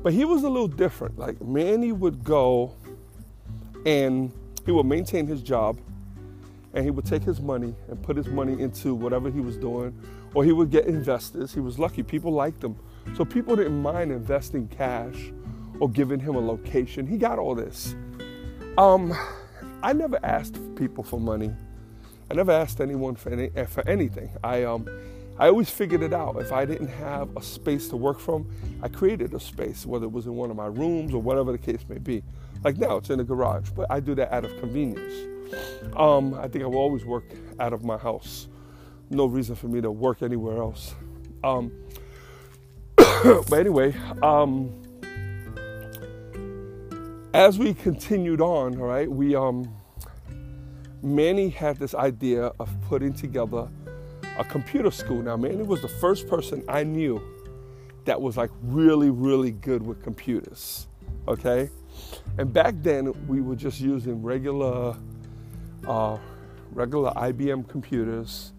but 0.02 0.12
he 0.12 0.25
was 0.25 0.42
a 0.42 0.49
little 0.49 0.68
different. 0.68 1.18
Like 1.18 1.40
Manny 1.40 1.92
would 1.92 2.25
go 2.25 2.75
and 3.87 4.33
he 4.64 4.73
would 4.73 4.87
maintain 4.87 5.26
his 5.26 5.42
job 5.42 5.78
and 6.75 6.85
he 6.85 6.90
would 6.90 7.07
take 7.07 7.23
his 7.23 7.40
money 7.40 7.75
and 7.88 8.02
put 8.02 8.16
his 8.16 8.28
money 8.28 8.61
into 8.61 8.95
whatever 8.95 9.30
he 9.30 9.40
was 9.40 9.57
doing, 9.57 9.99
or 10.35 10.44
he 10.44 10.52
would 10.52 10.70
get 10.70 10.87
investors. 10.87 11.52
He 11.52 11.61
was 11.61 11.78
lucky, 11.78 12.02
people 12.02 12.32
liked 12.32 12.62
him. 12.62 12.76
So 13.16 13.25
people 13.25 13.56
didn't 13.56 13.80
mind 13.80 14.12
investing 14.12 14.68
cash 14.68 15.32
or 15.80 15.88
giving 15.88 16.20
him 16.20 16.35
a 16.35 16.40
location. 16.40 17.06
He 17.06 17.16
got 17.16 17.38
all 17.38 17.54
this. 17.54 17.94
Um, 18.76 19.12
I 19.82 19.92
never 19.92 20.18
asked 20.25 20.58
people 20.76 21.02
for 21.02 21.20
money. 21.20 21.52
I 22.30 22.35
never 22.35 22.52
asked 22.52 22.80
anyone 22.80 23.14
for, 23.14 23.30
any, 23.30 23.49
for 23.66 23.88
anything. 23.88 24.30
I, 24.44 24.64
um, 24.64 24.87
I 25.38 25.49
always 25.49 25.70
figured 25.70 26.02
it 26.02 26.12
out. 26.12 26.37
If 26.40 26.52
I 26.52 26.64
didn't 26.64 26.88
have 26.88 27.35
a 27.37 27.42
space 27.42 27.88
to 27.88 27.97
work 27.97 28.18
from, 28.18 28.50
I 28.82 28.88
created 28.88 29.32
a 29.35 29.40
space, 29.40 29.87
whether 29.87 30.04
it 30.04 30.12
was 30.12 30.26
in 30.26 30.35
one 30.35 30.50
of 30.50 30.56
my 30.56 30.66
rooms 30.66 31.14
or 31.14 31.23
whatever 31.23 31.52
the 31.52 31.58
case 31.58 31.85
may 31.88 31.99
be. 31.99 32.23
Like 32.64 32.76
now, 32.76 32.97
it's 32.97 33.11
in 33.11 33.20
a 33.20 33.25
garage, 33.25 33.70
but 33.70 33.87
I 33.88 34.00
do 34.00 34.14
that 34.16 34.32
out 34.32 34.44
of 34.44 34.58
convenience. 34.58 35.14
Um, 35.97 36.35
I 36.35 36.49
think 36.49 36.64
I 36.64 36.66
will 36.66 36.78
always 36.78 37.04
work 37.04 37.25
out 37.61 37.73
of 37.73 37.85
my 37.85 37.97
house. 37.97 38.49
No 39.10 39.26
reason 39.26 39.54
for 39.54 39.68
me 39.68 39.80
to 39.80 39.90
work 39.90 40.22
anywhere 40.22 40.58
else. 40.58 40.94
Um, 41.42 41.72
but 42.96 43.52
anyway, 43.52 43.94
um, 44.22 44.82
as 47.34 47.58
we 47.58 47.74
continued 47.74 48.40
on, 48.40 48.80
all 48.80 48.86
right, 48.86 49.10
we 49.10 49.34
um, 49.34 49.72
Manny 51.02 51.48
had 51.48 51.76
this 51.76 51.94
idea 51.94 52.52
of 52.58 52.68
putting 52.88 53.12
together 53.12 53.68
a 54.38 54.44
computer 54.44 54.90
school. 54.90 55.22
Now, 55.22 55.36
Manny 55.36 55.62
was 55.62 55.82
the 55.82 55.88
first 55.88 56.28
person 56.28 56.64
I 56.68 56.84
knew 56.84 57.22
that 58.04 58.20
was 58.20 58.36
like 58.36 58.50
really, 58.62 59.10
really 59.10 59.52
good 59.52 59.86
with 59.86 60.02
computers. 60.02 60.88
Okay, 61.26 61.68
and 62.38 62.52
back 62.52 62.74
then 62.78 63.12
we 63.26 63.40
were 63.40 63.56
just 63.56 63.80
using 63.80 64.22
regular, 64.22 64.96
uh, 65.86 66.18
regular 66.72 67.10
IBM 67.12 67.68
computers. 67.68 68.52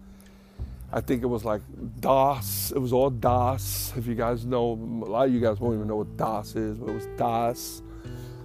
I 0.92 1.00
think 1.00 1.22
it 1.22 1.26
was 1.26 1.44
like 1.44 1.62
DOS. 2.00 2.72
It 2.72 2.78
was 2.78 2.92
all 2.92 3.10
DOS. 3.10 3.92
If 3.96 4.06
you 4.06 4.14
guys 4.14 4.44
know, 4.44 4.72
a 4.72 5.08
lot 5.08 5.28
of 5.28 5.34
you 5.34 5.40
guys 5.40 5.60
won't 5.60 5.76
even 5.76 5.86
know 5.86 5.96
what 5.96 6.16
DOS 6.16 6.56
is, 6.56 6.78
but 6.78 6.90
it 6.90 6.94
was 6.94 7.06
DOS, 7.16 7.82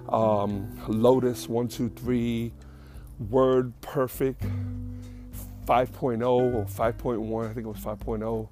um, 0.10 0.80
Lotus 0.88 1.50
123, 1.50 2.54
Word 3.30 3.74
Perfect 3.82 4.44
5.0 5.66 6.22
or 6.28 6.66
5.1. 6.66 7.50
I 7.50 7.54
think 7.54 7.66
it 7.66 7.70
was 7.70 7.80
5.0. 7.80 8.50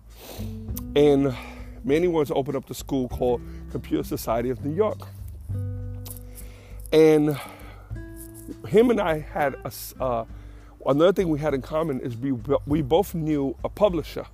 And 0.96 1.36
Manny 1.84 2.08
wanted 2.08 2.30
to 2.30 2.34
open 2.34 2.56
up 2.56 2.66
the 2.66 2.74
school 2.74 3.08
called 3.08 3.42
Computer 3.72 4.04
Society 4.04 4.50
of 4.50 4.66
New 4.66 4.74
York. 4.74 5.08
And 6.92 7.40
him 8.68 8.90
and 8.90 9.00
I 9.00 9.20
had 9.20 9.56
a, 9.64 9.72
uh, 10.04 10.26
another 10.86 11.14
thing 11.14 11.30
we 11.30 11.40
had 11.40 11.54
in 11.54 11.62
common 11.62 12.00
is 12.00 12.18
we, 12.18 12.32
we 12.66 12.82
both 12.82 13.14
knew 13.14 13.56
a 13.64 13.70
publisher. 13.70 14.26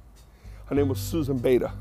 Her 0.67 0.75
name 0.75 0.89
was 0.89 0.99
Susan 0.99 1.37
Beta. 1.37 1.71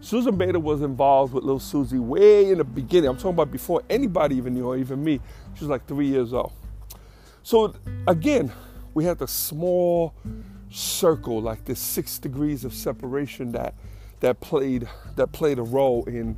Susan 0.00 0.36
Beta 0.36 0.58
was 0.60 0.82
involved 0.82 1.32
with 1.32 1.44
Little 1.44 1.60
Susie 1.60 1.98
way 1.98 2.50
in 2.50 2.58
the 2.58 2.64
beginning. 2.64 3.10
I'm 3.10 3.16
talking 3.16 3.30
about 3.30 3.50
before 3.50 3.82
anybody 3.90 4.36
even 4.36 4.54
knew 4.54 4.70
her, 4.70 4.76
even 4.76 5.02
me. 5.02 5.20
She 5.54 5.60
was 5.64 5.68
like 5.68 5.86
three 5.86 6.06
years 6.06 6.32
old. 6.32 6.52
So 7.42 7.74
again, 8.06 8.52
we 8.94 9.04
had 9.04 9.18
the 9.18 9.26
small 9.26 10.14
circle, 10.70 11.40
like 11.40 11.64
this 11.64 11.80
six 11.80 12.18
degrees 12.18 12.64
of 12.64 12.74
separation 12.74 13.52
that 13.52 13.74
that 14.20 14.40
played 14.40 14.88
that 15.16 15.32
played 15.32 15.58
a 15.58 15.62
role 15.62 16.04
in 16.04 16.36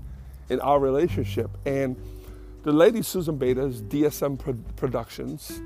in 0.48 0.60
our 0.60 0.78
relationship. 0.78 1.50
And 1.66 1.96
the 2.62 2.72
lady 2.72 3.02
Susan 3.02 3.36
Bader's 3.36 3.82
DSM 3.82 4.38
Pro- 4.38 4.58
Productions. 4.76 5.60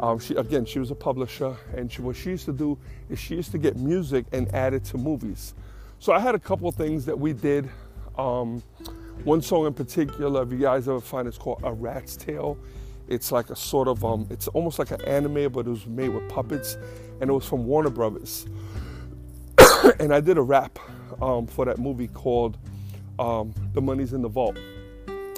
Um, 0.00 0.18
she 0.18 0.34
again, 0.34 0.64
she 0.64 0.78
was 0.78 0.90
a 0.90 0.94
publisher, 0.94 1.54
and 1.76 1.92
she, 1.92 2.00
what 2.00 2.16
she 2.16 2.30
used 2.30 2.46
to 2.46 2.52
do 2.52 2.78
is 3.10 3.18
she 3.18 3.36
used 3.36 3.52
to 3.52 3.58
get 3.58 3.76
music 3.76 4.24
and 4.32 4.52
add 4.54 4.72
it 4.72 4.82
to 4.84 4.98
movies. 4.98 5.54
So 5.98 6.14
I 6.14 6.18
had 6.18 6.34
a 6.34 6.38
couple 6.38 6.68
of 6.68 6.74
things 6.74 7.04
that 7.04 7.18
we 7.18 7.34
did. 7.34 7.68
Um, 8.16 8.62
one 9.24 9.42
song 9.42 9.66
in 9.66 9.74
particular, 9.74 10.42
if 10.42 10.50
you 10.50 10.58
guys 10.58 10.88
ever 10.88 11.00
find 11.00 11.28
it's 11.28 11.36
called 11.36 11.60
A 11.62 11.72
Rat's 11.72 12.16
Tale. 12.16 12.56
It's 13.08 13.30
like 13.30 13.50
a 13.50 13.56
sort 13.56 13.88
of 13.88 14.02
um, 14.04 14.26
it's 14.30 14.48
almost 14.48 14.78
like 14.78 14.90
an 14.92 15.02
anime, 15.02 15.52
but 15.52 15.66
it 15.66 15.70
was 15.70 15.86
made 15.86 16.08
with 16.08 16.26
puppets, 16.30 16.78
and 17.20 17.28
it 17.28 17.32
was 17.32 17.44
from 17.44 17.66
Warner 17.66 17.90
Brothers. 17.90 18.46
and 20.00 20.14
I 20.14 20.20
did 20.20 20.38
a 20.38 20.42
rap 20.42 20.78
um, 21.20 21.46
for 21.46 21.66
that 21.66 21.78
movie 21.78 22.08
called 22.08 22.56
um, 23.18 23.52
"The 23.74 23.82
Money's 23.82 24.14
in 24.14 24.22
the 24.22 24.28
Vault." 24.28 24.56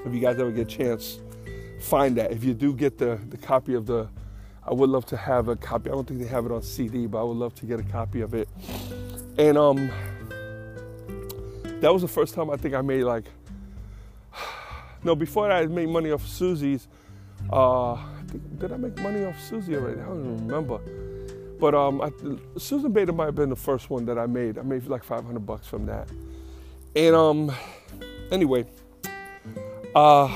If 0.05 0.13
you 0.13 0.21
guys 0.21 0.39
ever 0.39 0.53
get 0.53 0.73
a 0.73 0.77
chance, 0.77 1.19
find 1.81 2.17
that. 2.17 2.31
If 2.31 2.45
you 2.45 2.55
do 2.55 2.75
get 2.75 2.99
the, 2.99 3.19
the 3.31 3.37
copy 3.37 3.75
of 3.75 3.87
the, 3.87 4.09
I 4.65 4.73
would 4.73 4.91
love 4.91 5.07
to 5.07 5.17
have 5.17 5.49
a 5.49 5.57
copy. 5.57 5.91
I 5.91 5.93
don't 5.93 6.07
think 6.07 6.21
they 6.21 6.29
have 6.29 6.47
it 6.47 6.53
on 6.53 6.63
CD, 6.63 7.07
but 7.07 7.21
I 7.21 7.25
would 7.25 7.37
love 7.37 7.55
to 7.57 7.67
get 7.67 7.81
a 7.81 7.83
copy 7.83 8.21
of 8.21 8.35
it. 8.35 8.49
And 9.39 9.59
um, 9.59 9.91
that 11.81 11.93
was 11.93 12.03
the 12.03 12.09
first 12.09 12.35
time 12.35 12.49
I 12.51 12.57
think 12.57 12.75
I 12.75 12.81
made 12.81 13.03
like, 13.03 13.25
no, 15.05 15.17
before 15.17 15.49
that 15.49 15.63
I 15.63 15.67
made 15.67 15.89
money 15.89 16.13
off 16.13 16.27
Susie's. 16.27 16.87
Uh, 17.51 17.99
did 18.59 18.73
I 18.73 18.77
make 18.77 18.97
money 18.99 19.25
off 19.25 19.41
Susie 19.41 19.75
already? 19.75 20.01
I 20.01 20.05
don't 20.05 20.21
even 20.21 20.49
remember. 20.49 20.79
But 21.59 21.75
um, 21.75 22.01
I, 22.01 22.11
Susan 22.59 22.93
Bader 22.93 23.13
might 23.13 23.27
have 23.27 23.35
been 23.35 23.51
the 23.51 23.57
first 23.57 23.91
one 23.91 24.05
that 24.07 24.19
I 24.19 24.27
made. 24.27 24.59
I 24.59 24.63
made 24.63 24.87
like 24.87 25.05
500 25.05 25.45
bucks 25.45 25.67
from 25.67 25.87
that. 25.87 26.09
And 26.95 27.15
um, 27.15 27.53
anyway, 28.31 28.65
uh, 29.95 30.29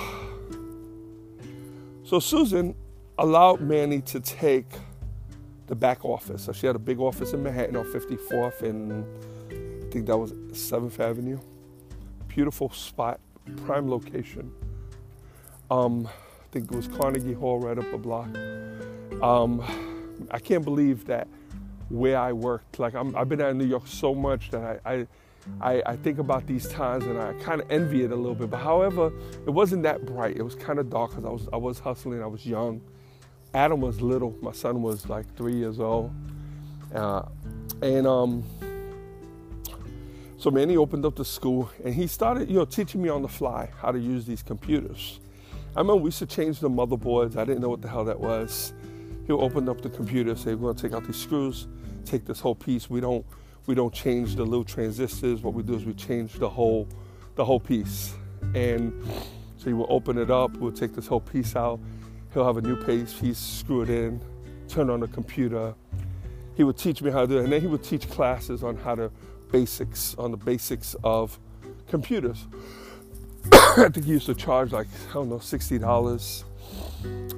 so 2.04 2.18
Susan 2.18 2.74
allowed 3.18 3.60
Manny 3.60 4.00
to 4.02 4.20
take 4.20 4.66
the 5.66 5.74
back 5.74 6.04
office. 6.04 6.44
So 6.44 6.52
she 6.52 6.66
had 6.66 6.76
a 6.76 6.80
big 6.80 7.00
office 7.00 7.32
in 7.32 7.42
Manhattan 7.42 7.76
on 7.76 7.84
54th 7.86 8.62
and 8.62 9.04
I 9.50 9.90
think 9.90 10.06
that 10.06 10.16
was 10.16 10.32
7th 10.32 11.00
Avenue. 11.00 11.38
Beautiful 12.28 12.70
spot, 12.70 13.20
prime 13.64 13.88
location. 13.88 14.52
Um, 15.70 16.06
I 16.06 16.46
think 16.52 16.70
it 16.70 16.76
was 16.76 16.86
Carnegie 16.86 17.32
Hall 17.32 17.58
right 17.58 17.78
up 17.78 17.92
a 17.92 17.98
block. 17.98 18.28
Um, 19.22 19.62
I 20.30 20.38
can't 20.38 20.64
believe 20.64 21.06
that 21.06 21.28
where 21.88 22.18
I 22.18 22.32
worked, 22.32 22.78
like 22.78 22.94
i 22.94 23.02
have 23.02 23.28
been 23.28 23.40
out 23.40 23.50
in 23.50 23.58
New 23.58 23.66
York 23.66 23.86
so 23.86 24.14
much 24.14 24.50
that 24.50 24.80
I, 24.84 24.92
I 24.92 25.06
I, 25.60 25.82
I 25.86 25.96
think 25.96 26.18
about 26.18 26.46
these 26.46 26.68
times 26.68 27.04
and 27.04 27.18
I 27.18 27.32
kind 27.34 27.60
of 27.60 27.70
envy 27.70 28.02
it 28.02 28.10
a 28.10 28.16
little 28.16 28.34
bit. 28.34 28.50
But 28.50 28.58
however, 28.58 29.12
it 29.46 29.50
wasn't 29.50 29.84
that 29.84 30.04
bright. 30.04 30.36
It 30.36 30.42
was 30.42 30.54
kind 30.54 30.78
of 30.78 30.90
dark 30.90 31.10
because 31.10 31.24
I 31.24 31.30
was 31.30 31.48
I 31.52 31.56
was 31.56 31.78
hustling. 31.78 32.22
I 32.22 32.26
was 32.26 32.44
young. 32.44 32.80
Adam 33.56 33.80
was 33.80 34.02
little. 34.02 34.36
My 34.42 34.52
son 34.52 34.82
was 34.82 35.08
like 35.08 35.34
three 35.34 35.54
years 35.54 35.80
old, 35.80 36.12
uh, 36.94 37.22
and 37.80 38.06
um, 38.06 38.44
so 40.36 40.50
Manny 40.50 40.76
opened 40.76 41.06
up 41.06 41.16
the 41.16 41.24
school 41.24 41.70
and 41.82 41.94
he 41.94 42.06
started, 42.06 42.50
you 42.50 42.56
know, 42.56 42.66
teaching 42.66 43.00
me 43.00 43.08
on 43.08 43.22
the 43.22 43.28
fly 43.28 43.70
how 43.80 43.90
to 43.90 43.98
use 43.98 44.26
these 44.26 44.42
computers. 44.42 45.20
I 45.74 45.80
remember 45.80 46.02
we 46.02 46.08
used 46.08 46.18
to 46.18 46.26
change 46.26 46.60
the 46.60 46.68
motherboards. 46.68 47.38
I 47.38 47.46
didn't 47.46 47.62
know 47.62 47.70
what 47.70 47.80
the 47.80 47.88
hell 47.88 48.04
that 48.04 48.20
was. 48.20 48.74
He'll 49.26 49.42
open 49.42 49.70
up 49.70 49.80
the 49.80 49.88
computer, 49.88 50.36
say, 50.36 50.54
"We're 50.54 50.74
gonna 50.74 50.88
take 50.88 50.92
out 50.92 51.06
these 51.06 51.16
screws, 51.16 51.66
take 52.04 52.26
this 52.26 52.40
whole 52.40 52.54
piece. 52.54 52.90
We 52.90 53.00
don't 53.00 53.24
we 53.64 53.74
don't 53.74 53.92
change 53.92 54.36
the 54.36 54.44
little 54.44 54.64
transistors. 54.64 55.40
What 55.40 55.54
we 55.54 55.62
do 55.62 55.76
is 55.76 55.86
we 55.86 55.94
change 55.94 56.34
the 56.34 56.50
whole 56.50 56.86
the 57.36 57.44
whole 57.44 57.60
piece. 57.60 58.14
And 58.54 58.92
so 59.56 59.64
he 59.64 59.72
will 59.72 59.86
open 59.88 60.18
it 60.18 60.30
up, 60.30 60.54
we'll 60.58 60.72
take 60.72 60.94
this 60.94 61.06
whole 61.06 61.20
piece 61.20 61.56
out, 61.56 61.80
he'll 62.36 62.44
have 62.44 62.58
a 62.58 62.60
new 62.60 62.76
piece, 62.76 63.14
piece, 63.14 63.38
screw 63.38 63.80
it 63.80 63.88
in, 63.88 64.20
turn 64.68 64.90
on 64.90 65.00
the 65.00 65.08
computer. 65.08 65.74
He 66.54 66.64
would 66.64 66.76
teach 66.76 67.00
me 67.00 67.10
how 67.10 67.22
to 67.22 67.26
do 67.26 67.38
it, 67.38 67.44
and 67.44 67.52
then 67.52 67.62
he 67.62 67.66
would 67.66 67.82
teach 67.82 68.10
classes 68.10 68.62
on 68.62 68.76
how 68.76 68.94
to 68.94 69.10
basics, 69.50 70.14
on 70.18 70.32
the 70.32 70.36
basics 70.36 70.94
of 71.02 71.38
computers. 71.88 72.46
I 73.52 73.88
think 73.88 74.04
he 74.04 74.12
used 74.12 74.26
to 74.26 74.34
charge 74.34 74.72
like, 74.72 74.86
I 75.08 75.14
don't 75.14 75.30
know, 75.30 75.36
$60. 75.36 76.44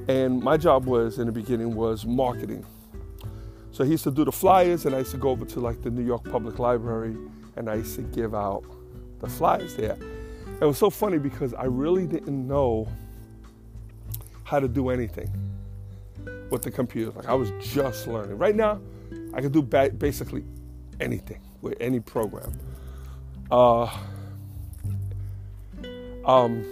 And 0.08 0.42
my 0.42 0.56
job 0.56 0.86
was 0.86 1.20
in 1.20 1.26
the 1.26 1.32
beginning 1.32 1.76
was 1.76 2.04
marketing. 2.04 2.66
So 3.70 3.84
he 3.84 3.92
used 3.92 4.02
to 4.02 4.10
do 4.10 4.24
the 4.24 4.32
flyers, 4.32 4.84
and 4.84 4.96
I 4.96 4.98
used 4.98 5.12
to 5.12 5.16
go 5.16 5.30
over 5.30 5.44
to 5.44 5.60
like 5.60 5.80
the 5.80 5.90
New 5.90 6.04
York 6.04 6.28
Public 6.28 6.58
Library, 6.58 7.16
and 7.54 7.70
I 7.70 7.76
used 7.76 7.94
to 7.94 8.02
give 8.02 8.34
out 8.34 8.64
the 9.20 9.28
flyers 9.28 9.76
there. 9.76 9.96
It 10.60 10.64
was 10.64 10.76
so 10.76 10.90
funny 10.90 11.18
because 11.18 11.54
I 11.54 11.66
really 11.66 12.08
didn't 12.08 12.48
know 12.48 12.88
how 14.48 14.58
to 14.58 14.66
do 14.66 14.88
anything 14.88 15.30
with 16.50 16.62
the 16.62 16.70
computer. 16.70 17.10
Like 17.10 17.28
I 17.28 17.34
was 17.34 17.52
just 17.60 18.06
learning. 18.06 18.38
Right 18.38 18.56
now, 18.56 18.80
I 19.34 19.42
can 19.42 19.52
do 19.52 19.60
ba- 19.60 19.90
basically 19.90 20.42
anything 21.00 21.40
with 21.60 21.76
any 21.80 22.00
program. 22.00 22.58
Uh, 23.50 23.94
um, 26.24 26.64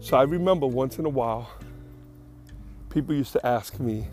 so 0.00 0.18
I 0.18 0.24
remember 0.24 0.66
once 0.66 0.98
in 0.98 1.06
a 1.06 1.08
while, 1.08 1.50
people 2.90 3.14
used 3.14 3.32
to 3.32 3.46
ask 3.46 3.80
me, 3.80 4.06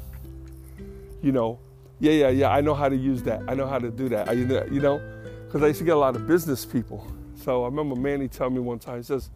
you 1.21 1.33
know, 1.33 1.59
yeah, 1.99 2.13
yeah, 2.13 2.29
yeah, 2.29 2.49
I 2.49 2.61
know 2.61 2.73
how 2.73 2.87
to 2.87 2.95
use 2.95 3.21
that. 3.23 3.41
I 3.49 3.55
know 3.55 3.67
how 3.67 3.77
to 3.77 3.91
do 3.91 4.07
that. 4.07 4.27
Know, 4.27 4.65
you 4.71 4.79
know, 4.79 5.01
because 5.45 5.63
I 5.63 5.67
used 5.67 5.79
to 5.79 5.85
get 5.85 5.97
a 5.97 5.99
lot 5.99 6.15
of 6.15 6.27
business 6.27 6.65
people. 6.65 7.05
So 7.35 7.63
I 7.63 7.65
remember 7.65 7.95
Manny 7.95 8.29
telling 8.29 8.53
me 8.53 8.61
one 8.61 8.79
time, 8.79 8.97
he 8.97 9.03
says, 9.03 9.29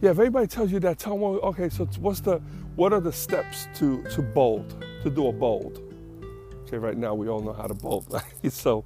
yeah, 0.00 0.10
if 0.10 0.18
anybody 0.18 0.46
tells 0.46 0.70
you 0.72 0.80
that, 0.80 0.98
tell 0.98 1.14
them, 1.14 1.22
okay, 1.22 1.68
so 1.68 1.86
what's 1.98 2.20
the, 2.20 2.40
what 2.76 2.92
are 2.92 3.00
the 3.00 3.12
steps 3.12 3.68
to, 3.76 4.02
to 4.04 4.22
bold, 4.22 4.84
to 5.02 5.10
do 5.10 5.28
a 5.28 5.32
bold? 5.32 5.80
Okay, 6.66 6.78
right 6.78 6.96
now 6.96 7.14
we 7.14 7.28
all 7.28 7.40
know 7.40 7.52
how 7.52 7.66
to 7.66 7.74
bold, 7.74 8.06
right? 8.10 8.52
So, 8.52 8.84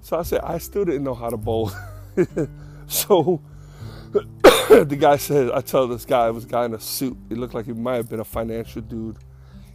so 0.00 0.18
I 0.18 0.22
said, 0.22 0.40
I 0.42 0.58
still 0.58 0.84
didn't 0.84 1.04
know 1.04 1.14
how 1.14 1.30
to 1.30 1.36
bold. 1.36 1.74
so 2.86 3.40
the 4.68 4.96
guy 4.98 5.16
said, 5.16 5.50
I 5.50 5.60
tell 5.60 5.88
this 5.88 6.04
guy, 6.04 6.28
it 6.28 6.32
was 6.32 6.44
a 6.44 6.48
guy 6.48 6.64
in 6.66 6.74
a 6.74 6.80
suit. 6.80 7.16
He 7.28 7.34
looked 7.34 7.54
like 7.54 7.66
he 7.66 7.72
might 7.72 7.96
have 7.96 8.08
been 8.08 8.20
a 8.20 8.24
financial 8.24 8.82
dude. 8.82 9.16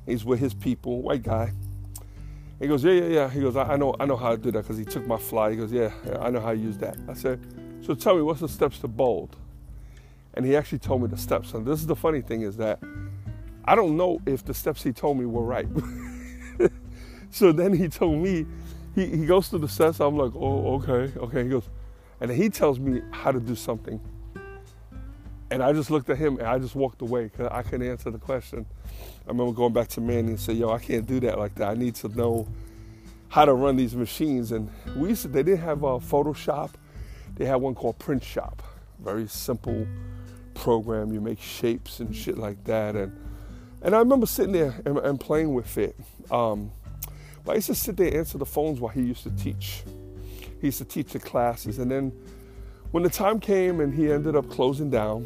He's 0.06 0.24
with 0.24 0.40
his 0.40 0.54
people, 0.54 1.02
white 1.02 1.24
guy. 1.24 1.52
He 2.60 2.68
goes, 2.68 2.84
yeah, 2.84 2.94
yeah, 2.94 3.08
yeah. 3.08 3.30
He 3.30 3.42
goes, 3.42 3.56
I, 3.56 3.74
I 3.74 3.78
know, 3.78 3.96
I 4.00 4.06
know 4.06 4.18
how 4.18 4.32
to 4.32 4.38
do 4.38 4.52
that 4.52 4.62
because 4.62 4.78
he 4.78 4.86
took 4.86 5.06
my 5.06 5.18
fly. 5.18 5.52
He 5.52 5.58
goes, 5.58 5.72
yeah, 5.72 5.92
yeah, 6.06 6.20
I 6.20 6.30
know 6.30 6.40
how 6.40 6.52
to 6.52 6.58
use 6.58 6.78
that. 6.78 6.98
I 7.08 7.14
said, 7.14 7.40
so 7.82 7.94
tell 7.94 8.16
me, 8.16 8.22
what's 8.22 8.42
the 8.42 8.50
steps 8.50 8.80
to 8.80 8.88
bold? 8.88 9.36
And 10.36 10.46
he 10.46 10.56
actually 10.56 10.80
told 10.80 11.02
me 11.02 11.08
the 11.08 11.18
steps. 11.18 11.54
And 11.54 11.66
this 11.66 11.80
is 11.80 11.88
the 11.88 11.96
funny 11.96 12.22
thing 12.22 12.42
is 12.42 12.58
that 12.58 12.80
I 13.66 13.76
don't 13.76 13.98
know 13.98 14.20
if 14.26 14.44
the 14.46 14.54
steps 14.54 14.84
he 14.84 14.92
told 14.92 15.18
me 15.18 15.26
were 15.26 15.44
right. 15.44 15.68
so 17.30 17.52
then 17.52 17.74
he 17.74 17.88
told 17.88 18.22
me, 18.22 18.46
he, 18.96 19.06
he 19.06 19.26
goes 19.26 19.48
through 19.48 19.60
the 19.60 19.70
steps. 19.70 20.00
I'm 20.00 20.18
like, 20.18 20.32
oh, 20.36 20.76
okay, 20.76 21.12
okay. 21.20 21.44
He 21.44 21.50
goes, 21.50 21.70
and 22.22 22.32
he 22.32 22.50
tells 22.50 22.80
me 22.80 23.02
how 23.12 23.32
to 23.32 23.40
do 23.40 23.56
something. 23.56 24.00
And 25.52 25.64
I 25.64 25.74
just 25.74 25.90
looked 25.90 26.10
at 26.10 26.18
him 26.18 26.38
and 26.38 26.48
I 26.48 26.60
just 26.60 26.76
walked 26.76 27.02
away 27.02 27.24
because 27.24 27.48
I 27.52 27.64
couldn't 27.64 27.88
answer 27.88 28.12
the 28.12 28.20
question. 28.20 28.66
I 29.26 29.30
remember 29.30 29.52
going 29.52 29.74
back 29.74 29.88
to 29.90 30.02
Manny 30.02 30.30
and 30.30 30.40
say, 30.40 30.54
yo, 30.54 30.70
I 30.70 30.80
can't 30.80 31.08
do 31.08 31.20
that 31.22 31.40
like 31.40 31.56
that. 31.56 31.70
I 31.70 31.74
need 31.74 31.96
to 31.96 32.08
know 32.10 32.48
how 33.30 33.46
to 33.46 33.54
run 33.54 33.76
these 33.76 33.96
machines. 33.96 34.52
And 34.52 34.70
we 34.96 35.10
used 35.10 35.24
to, 35.24 35.28
they 35.28 35.44
didn't 35.44 35.62
have 35.62 35.84
a 35.84 36.00
Photoshop. 36.00 36.72
They 37.36 37.46
had 37.46 37.56
one 37.56 37.74
called 37.74 37.98
Print 37.98 38.24
Shop. 38.24 38.62
Very 39.00 39.28
simple 39.28 39.88
program. 40.60 41.12
You 41.12 41.22
make 41.22 41.40
shapes 41.40 42.00
and 42.00 42.16
shit 42.16 42.38
like 42.38 42.64
that. 42.66 42.96
And 42.96 43.18
and 43.82 43.96
I 43.96 44.00
remember 44.00 44.26
sitting 44.26 44.52
there 44.52 44.76
and, 44.86 44.98
and 45.00 45.20
playing 45.20 45.54
with 45.54 45.78
it. 45.78 45.96
Um, 46.30 46.72
but 47.46 47.54
I 47.54 47.56
used 47.56 47.68
to 47.68 47.76
sit 47.76 47.96
there 47.96 48.08
and 48.08 48.18
answer 48.18 48.38
the 48.38 48.46
phones 48.46 48.80
while 48.80 48.92
he 48.92 49.02
used 49.02 49.24
to 49.24 49.32
teach. 49.32 49.84
He 50.60 50.68
used 50.68 50.80
to 50.80 50.86
teach 50.86 51.14
the 51.14 51.20
classes. 51.20 51.80
And 51.80 51.90
then 51.90 52.12
when 52.92 53.04
the 53.04 53.10
time 53.10 53.40
came 53.40 53.80
and 53.80 53.94
he 53.94 54.12
ended 54.12 54.36
up 54.36 54.50
closing 54.50 54.90
down, 54.90 55.26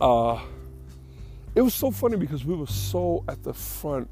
uh, 0.00 0.40
it 1.54 1.62
was 1.62 1.74
so 1.74 1.90
funny 1.90 2.16
because 2.16 2.44
we 2.44 2.54
were 2.54 2.66
so 2.66 3.24
at 3.28 3.42
the 3.44 3.54
front 3.54 4.10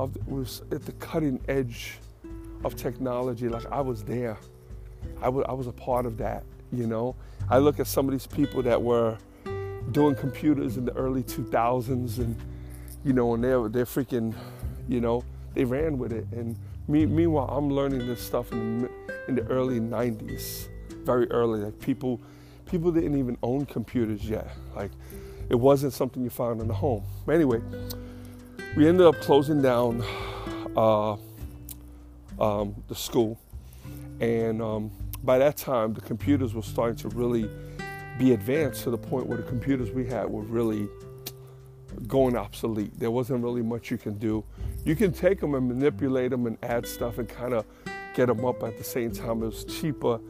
of 0.00 0.14
the, 0.14 0.20
was 0.26 0.62
at 0.72 0.84
the 0.84 0.92
cutting 0.92 1.40
edge 1.46 1.98
of 2.64 2.74
technology. 2.74 3.48
Like 3.48 3.66
I 3.70 3.80
was 3.80 4.02
there. 4.02 4.36
I, 5.18 5.26
w- 5.26 5.44
I 5.48 5.52
was 5.52 5.68
a 5.68 5.72
part 5.72 6.06
of 6.06 6.16
that, 6.18 6.42
you 6.72 6.86
know. 6.86 7.14
I 7.48 7.58
look 7.58 7.78
at 7.78 7.86
some 7.86 8.06
of 8.06 8.12
these 8.12 8.26
people 8.26 8.62
that 8.62 8.82
were 8.82 9.16
doing 9.92 10.14
computers 10.14 10.76
in 10.76 10.84
the 10.84 10.92
early 10.94 11.22
2000s 11.22 12.18
and, 12.18 12.36
you 13.04 13.12
know, 13.12 13.34
and 13.34 13.44
they're, 13.44 13.68
they're 13.68 13.84
freaking, 13.84 14.34
you 14.88 15.00
know, 15.00 15.22
they 15.54 15.64
ran 15.64 15.98
with 15.98 16.12
it. 16.12 16.26
And 16.32 16.56
me, 16.88 17.06
meanwhile, 17.06 17.48
I'm 17.48 17.70
learning 17.70 18.06
this 18.06 18.20
stuff 18.20 18.52
in 18.52 18.82
the, 18.82 18.90
in 19.28 19.34
the 19.34 19.42
early 19.46 19.80
90s, 19.80 20.68
very 21.04 21.30
early. 21.30 21.60
Like 21.60 21.78
people, 21.80 22.20
people 22.66 22.90
didn't 22.90 23.18
even 23.18 23.36
own 23.42 23.66
computers 23.66 24.28
yet. 24.28 24.48
Like 24.74 24.90
it 25.48 25.54
wasn't 25.54 25.92
something 25.92 26.22
you 26.22 26.30
found 26.30 26.60
in 26.60 26.68
the 26.68 26.74
home. 26.74 27.04
But 27.26 27.34
anyway, 27.34 27.60
we 28.76 28.88
ended 28.88 29.06
up 29.06 29.16
closing 29.20 29.62
down 29.62 30.04
uh, 30.76 31.12
um, 32.40 32.74
the 32.88 32.94
school, 32.94 33.38
and 34.20 34.60
um, 34.60 34.90
by 35.22 35.38
that 35.38 35.56
time, 35.56 35.94
the 35.94 36.00
computers 36.00 36.54
were 36.54 36.62
starting 36.62 36.96
to 36.96 37.08
really 37.10 37.48
be 38.18 38.32
advanced 38.32 38.84
to 38.84 38.90
the 38.90 38.98
point 38.98 39.26
where 39.26 39.36
the 39.36 39.44
computers 39.44 39.90
we 39.90 40.06
had 40.06 40.28
were 40.28 40.42
really 40.42 40.88
going 42.06 42.36
obsolete. 42.36 42.98
There 42.98 43.10
wasn't 43.10 43.42
really 43.42 43.62
much 43.62 43.90
you 43.90 43.98
can 43.98 44.18
do. 44.18 44.44
You 44.84 44.94
can 44.94 45.12
take 45.12 45.40
them 45.40 45.54
and 45.54 45.68
manipulate 45.68 46.30
them 46.30 46.46
and 46.46 46.58
add 46.62 46.86
stuff 46.86 47.18
and 47.18 47.28
kind 47.28 47.54
of 47.54 47.64
get 48.14 48.26
them 48.26 48.44
up 48.44 48.62
at 48.62 48.78
the 48.78 48.84
same 48.84 49.10
time. 49.10 49.42
It 49.42 49.46
was 49.46 49.64
cheaper 49.64 50.20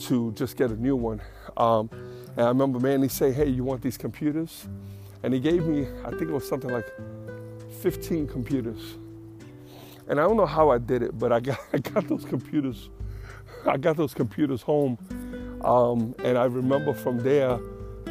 to 0.00 0.32
just 0.32 0.56
get 0.56 0.70
a 0.70 0.76
new 0.76 0.96
one. 0.96 1.20
Um, 1.56 1.88
and 2.36 2.40
I 2.40 2.48
remember 2.48 2.80
Manny 2.80 3.08
say, 3.08 3.32
hey, 3.32 3.48
you 3.48 3.64
want 3.64 3.82
these 3.82 3.96
computers? 3.96 4.66
And 5.22 5.32
he 5.32 5.40
gave 5.40 5.66
me, 5.66 5.86
I 6.04 6.10
think 6.10 6.22
it 6.22 6.32
was 6.32 6.48
something 6.48 6.70
like 6.70 6.86
15 7.80 8.28
computers. 8.28 8.96
And 10.08 10.20
I 10.20 10.24
don't 10.24 10.36
know 10.36 10.46
how 10.46 10.70
I 10.70 10.78
did 10.78 11.02
it, 11.02 11.18
but 11.18 11.32
I 11.32 11.40
got, 11.40 11.58
I 11.72 11.78
got 11.78 12.08
those 12.08 12.24
computers. 12.24 12.90
I 13.66 13.78
got 13.78 13.96
those 13.96 14.12
computers 14.12 14.60
home. 14.62 14.98
Um, 15.64 16.14
and 16.22 16.36
I 16.36 16.44
remember 16.44 16.92
from 16.92 17.18
there, 17.22 17.58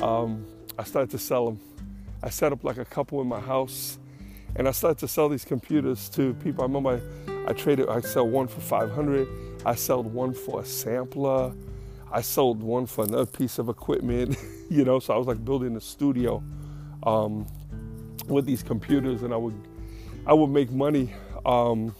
um, 0.02 0.46
I 0.78 0.84
started 0.84 1.12
to 1.12 1.20
sell 1.20 1.46
them. 1.46 1.60
I 2.24 2.30
set 2.30 2.52
up 2.52 2.64
like 2.64 2.78
a 2.78 2.86
couple 2.86 3.22
in 3.22 3.28
my 3.28 3.40
house 3.40 4.00
and 4.56 4.68
I 4.68 4.72
started 4.72 5.00
to 5.00 5.08
sell 5.08 5.30
these 5.30 5.46
computers 5.46 6.10
to 6.10 6.34
people. 6.36 6.64
I 6.64 6.68
remember 6.68 7.02
I, 7.28 7.50
I 7.50 7.54
traded, 7.54 7.90
I 7.90 8.00
sell 8.02 8.28
one 8.28 8.48
for 8.48 8.62
500. 8.62 9.28
I 9.66 9.76
sold 9.76 10.12
one 10.12 10.34
for 10.34 10.62
a 10.62 10.66
sampler. 10.66 11.54
I 12.12 12.22
sold 12.22 12.62
one 12.62 12.86
for 12.86 13.06
another 13.06 13.26
piece 13.26 13.58
of 13.58 13.70
equipment, 13.70 14.38
you 14.70 14.86
know. 14.86 15.00
So 15.00 15.14
I 15.14 15.18
was 15.18 15.26
like 15.26 15.44
building 15.44 15.76
a 15.76 15.82
studio 15.82 16.44
um, 17.04 17.48
with 18.28 18.46
these 18.46 18.62
computers, 18.62 19.24
and 19.24 19.34
I 19.34 19.38
would 19.38 19.56
I 20.28 20.34
would 20.34 20.50
make 20.50 20.72
money. 20.72 21.14
Um, 21.46 21.96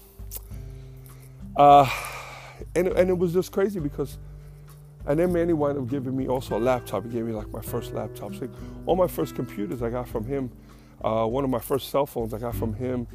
uh, 1.58 1.90
and 2.76 2.90
and 2.90 3.10
it 3.10 3.18
was 3.18 3.34
just 3.34 3.52
crazy 3.52 3.80
because, 3.80 4.20
and 5.06 5.20
then 5.20 5.34
Manny 5.34 5.54
wound 5.54 5.78
up 5.78 5.88
giving 5.88 6.16
me 6.16 6.28
also 6.28 6.58
a 6.58 6.60
laptop. 6.60 7.04
He 7.04 7.10
gave 7.10 7.26
me 7.26 7.34
like 7.34 7.50
my 7.50 7.62
first 7.62 7.94
laptop. 7.94 8.36
So 8.36 8.50
all 8.86 8.96
my 8.96 9.08
first 9.08 9.36
computers 9.36 9.82
I 9.82 9.90
got 9.90 10.08
from 10.08 10.26
him. 10.26 10.52
Uh, 11.04 11.26
one 11.26 11.44
of 11.44 11.50
my 11.50 11.60
first 11.60 11.90
cell 11.90 12.06
phones 12.06 12.34
I 12.34 12.40
got 12.40 12.56
from 12.56 12.74
him. 12.74 13.08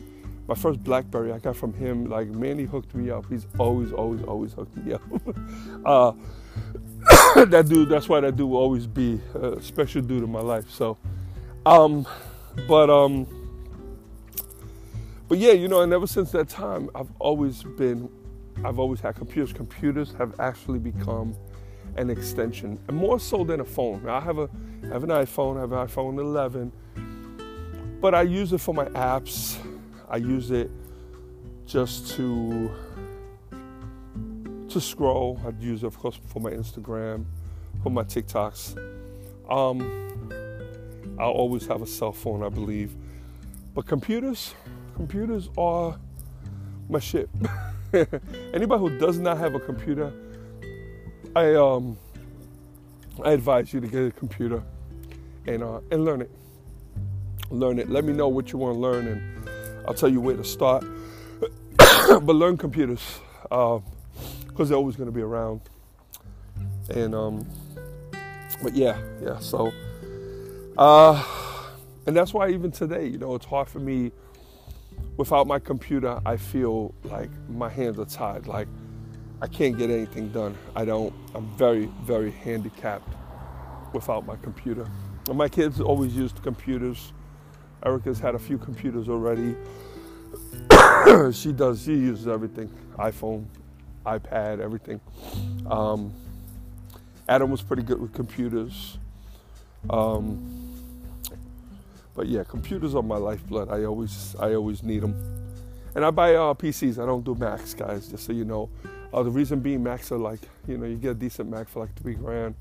My 0.47 0.55
first 0.55 0.83
BlackBerry 0.83 1.33
I 1.33 1.39
got 1.39 1.57
from 1.57 1.73
him. 1.73 2.07
Like 2.07 2.29
Manny 2.29 2.65
hooked 2.65 2.95
me 2.95 3.11
up. 3.11 3.27
He's 3.29 3.47
always, 3.59 3.93
always, 3.93 4.23
always 4.23 4.53
hooked 4.53 4.77
me 4.77 4.93
up. 4.93 5.03
uh, 5.87 6.13
that 7.47 7.67
dude, 7.69 7.89
that's 7.89 8.09
why 8.09 8.21
that 8.21 8.37
dude 8.37 8.51
will 8.51 8.59
always 8.59 8.87
be 8.87 9.21
a 9.35 9.61
special 9.63 10.03
dude 10.03 10.23
in 10.23 10.31
my 10.31 10.41
life. 10.41 10.69
So, 10.71 10.99
um, 11.65 12.07
but 12.67 12.91
um, 12.91 13.27
but 15.29 15.39
yeah, 15.39 15.53
you 15.53 15.69
know, 15.69 15.83
and 15.83 15.93
ever 15.93 16.07
since 16.07 16.33
that 16.33 16.49
time, 16.49 16.91
I've 16.95 17.11
always 17.19 17.63
been, 17.63 18.11
I've 18.65 18.79
always 18.79 19.01
had 19.01 19.15
computers. 19.15 19.53
Computers 19.53 20.13
have 20.19 20.39
actually 20.41 20.79
become 20.79 21.35
an 21.99 22.11
extension, 22.11 22.79
and 22.89 22.97
more 22.97 23.19
so 23.19 23.45
than 23.45 23.61
a 23.61 23.65
phone. 23.65 24.09
I 24.09 24.21
have 24.21 24.39
a, 24.39 24.49
I 24.85 24.87
have 24.87 25.05
an 25.05 25.11
iPhone. 25.11 25.57
I 25.57 25.61
have 25.61 25.73
an 25.73 25.87
iPhone 25.87 26.19
11, 26.19 26.73
but 28.01 28.15
I 28.15 28.23
use 28.23 28.53
it 28.53 28.59
for 28.59 28.73
my 28.73 28.87
apps. 28.87 29.59
I 30.09 30.17
use 30.17 30.51
it 30.51 30.71
just 31.67 32.13
to 32.13 32.71
to 34.69 34.81
scroll. 34.81 35.41
I'd 35.47 35.61
use 35.61 35.83
it, 35.83 35.87
of 35.87 35.99
course, 35.99 36.19
for 36.27 36.41
my 36.41 36.51
Instagram, 36.51 37.25
for 37.83 37.91
my 37.91 38.05
TikToks. 38.05 38.77
Um, 39.51 39.81
I'll 41.19 41.31
always 41.31 41.67
have 41.67 41.83
a 41.83 41.87
cell 41.87 42.13
phone, 42.13 42.43
I 42.43 42.49
believe. 42.49 42.95
But 43.75 43.87
computers, 43.87 44.55
computers 44.95 45.49
are 45.57 45.99
my 46.89 47.01
shit. 47.01 47.29
Anybody 48.53 48.81
who 48.81 48.99
does 48.99 49.19
not 49.19 49.39
have 49.39 49.55
a 49.55 49.61
computer, 49.61 50.13
I 51.37 51.55
um, 51.55 51.97
I 53.23 53.33
advise 53.33 53.73
you 53.73 53.81
to 53.81 53.87
get 53.87 54.07
a 54.07 54.11
computer 54.11 54.63
and 55.47 55.63
uh, 55.63 55.81
and 55.91 56.05
learn 56.05 56.23
it. 56.23 56.31
Learn 57.51 57.79
it. 57.79 57.89
Let 57.89 58.05
me 58.05 58.13
know 58.13 58.29
what 58.29 58.53
you 58.53 58.59
want 58.59 58.75
to 58.75 58.81
learn, 58.81 59.07
and 59.07 59.49
I'll 59.87 59.95
tell 59.95 60.09
you 60.09 60.21
where 60.21 60.37
to 60.37 60.45
start. 60.45 60.85
but 61.79 62.35
learn 62.35 62.57
computers. 62.57 63.21
Because 63.49 64.69
they're 64.69 64.77
always 64.77 64.97
going 64.97 65.09
to 65.09 65.15
be 65.15 65.23
around. 65.23 65.61
And 66.91 67.15
um, 67.15 67.47
but 68.63 68.75
yeah, 68.75 68.99
yeah. 69.23 69.39
So, 69.39 69.73
uh, 70.77 71.25
and 72.07 72.17
that's 72.17 72.35
why 72.35 72.51
even 72.51 72.71
today, 72.71 73.07
you 73.07 73.19
know, 73.19 73.35
it's 73.35 73.47
hard 73.47 73.69
for 73.69 73.79
me. 73.79 74.13
Without 75.17 75.47
my 75.47 75.59
computer, 75.59 76.21
I 76.25 76.37
feel 76.37 76.95
like 77.05 77.31
my 77.49 77.69
hands 77.69 77.99
are 77.99 78.05
tied. 78.05 78.47
Like 78.47 78.69
I 79.41 79.47
can't 79.47 79.79
get 79.79 79.91
anything 79.91 80.31
done. 80.31 80.57
I 80.75 80.85
don't. 80.85 81.15
I'm 81.35 81.47
very, 81.57 81.87
very 82.03 82.31
handicapped 82.31 83.15
without 83.93 84.27
my 84.27 84.37
computer. 84.37 84.87
And 85.29 85.39
my 85.39 85.49
kids 85.49 85.81
always 85.81 86.17
used 86.17 86.43
computers. 86.43 87.13
Erica's 87.85 88.19
had 88.19 88.35
a 88.35 88.39
few 88.39 88.59
computers 88.59 89.09
already. 89.09 89.55
she 91.33 91.53
does. 91.53 91.85
She 91.85 91.93
uses 91.93 92.27
everything. 92.27 92.69
iPhone, 92.99 93.45
iPad, 94.05 94.61
everything. 94.61 95.01
Um, 95.71 96.13
Adam 97.29 97.51
was 97.51 97.63
pretty 97.63 97.83
good 97.83 98.01
with 98.01 98.13
computers. 98.13 98.99
Um, 99.91 100.59
but 102.15 102.27
yeah, 102.27 102.43
computers 102.43 102.97
are 102.97 103.03
my 103.03 103.17
lifeblood. 103.17 103.71
I 103.71 103.85
always, 103.85 104.35
I 104.41 104.55
always 104.55 104.83
need 104.83 105.03
them. 105.03 105.15
And 105.95 106.05
I 106.05 106.11
buy 106.11 106.35
uh, 106.35 106.55
PCs. 106.55 107.01
I 107.01 107.07
don't 107.07 107.25
do 107.25 107.35
Macs, 107.37 107.75
guys. 107.75 108.09
Just 108.09 108.25
so 108.25 108.33
you 108.33 108.45
know, 108.45 108.69
Uh, 109.13 109.23
the 109.23 109.31
reason 109.31 109.61
being, 109.61 109.83
Macs 109.83 110.13
are 110.13 110.19
like, 110.19 110.41
you 110.67 110.77
know, 110.77 110.87
you 110.87 110.97
get 110.97 111.13
a 111.13 111.15
decent 111.15 111.49
Mac 111.49 111.69
for 111.69 111.81
like 111.81 111.95
three 111.95 112.15
grand, 112.15 112.55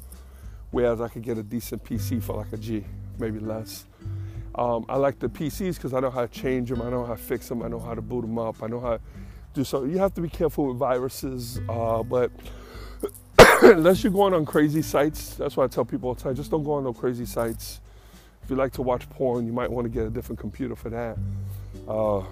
whereas 0.72 1.02
I 1.02 1.10
could 1.10 1.24
get 1.24 1.38
a 1.38 1.44
decent 1.44 1.84
PC 1.84 2.24
for 2.24 2.38
like 2.38 2.54
a 2.54 2.58
G, 2.58 2.86
maybe 3.20 3.40
less. 3.40 3.86
Um, 4.56 4.86
I 4.88 4.96
like 4.96 5.20
the 5.20 5.28
PCs 5.28 5.76
because 5.76 5.94
I 5.94 6.00
know 6.00 6.10
how 6.10 6.22
to 6.22 6.28
change 6.28 6.70
them, 6.70 6.82
I 6.82 6.90
know 6.90 7.06
how 7.06 7.14
to 7.14 7.22
fix 7.22 7.50
them, 7.50 7.62
I 7.62 7.68
know 7.68 7.80
how 7.80 7.94
to 7.94 8.02
boot 8.02 8.22
them 8.22 8.40
up, 8.40 8.64
I 8.64 8.68
know 8.68 8.80
how 8.80 8.92
to 8.92 9.02
do 9.54 9.64
so. 9.64 9.84
You 9.84 9.98
have 10.00 10.14
to 10.16 10.22
be 10.22 10.30
careful 10.30 10.68
with 10.68 10.78
viruses, 10.78 11.60
uh, 11.68 12.02
but 12.02 12.32
unless 13.62 14.04
you're 14.04 14.14
going 14.14 14.34
on 14.34 14.46
crazy 14.46 14.82
sites, 14.82 15.36
that's 15.36 15.58
why 15.58 15.66
I 15.66 15.68
tell 15.68 15.86
people 15.86 16.10
all 16.10 16.16
the 16.16 16.24
time, 16.24 16.36
just 16.36 16.50
don't 16.50 16.64
go 16.64 16.74
on 16.74 16.86
no 16.86 16.94
crazy 16.94 17.26
sites. 17.26 17.82
If 18.42 18.50
you 18.50 18.56
like 18.56 18.72
to 18.74 18.82
watch 18.82 19.10
porn, 19.10 19.46
you 19.46 19.52
might 19.52 19.70
want 19.70 19.84
to 19.84 19.90
get 19.90 20.08
a 20.08 20.10
different 20.10 20.40
computer 20.40 20.78
for 20.78 20.90
that, 20.90 21.18
uh, 21.90 22.24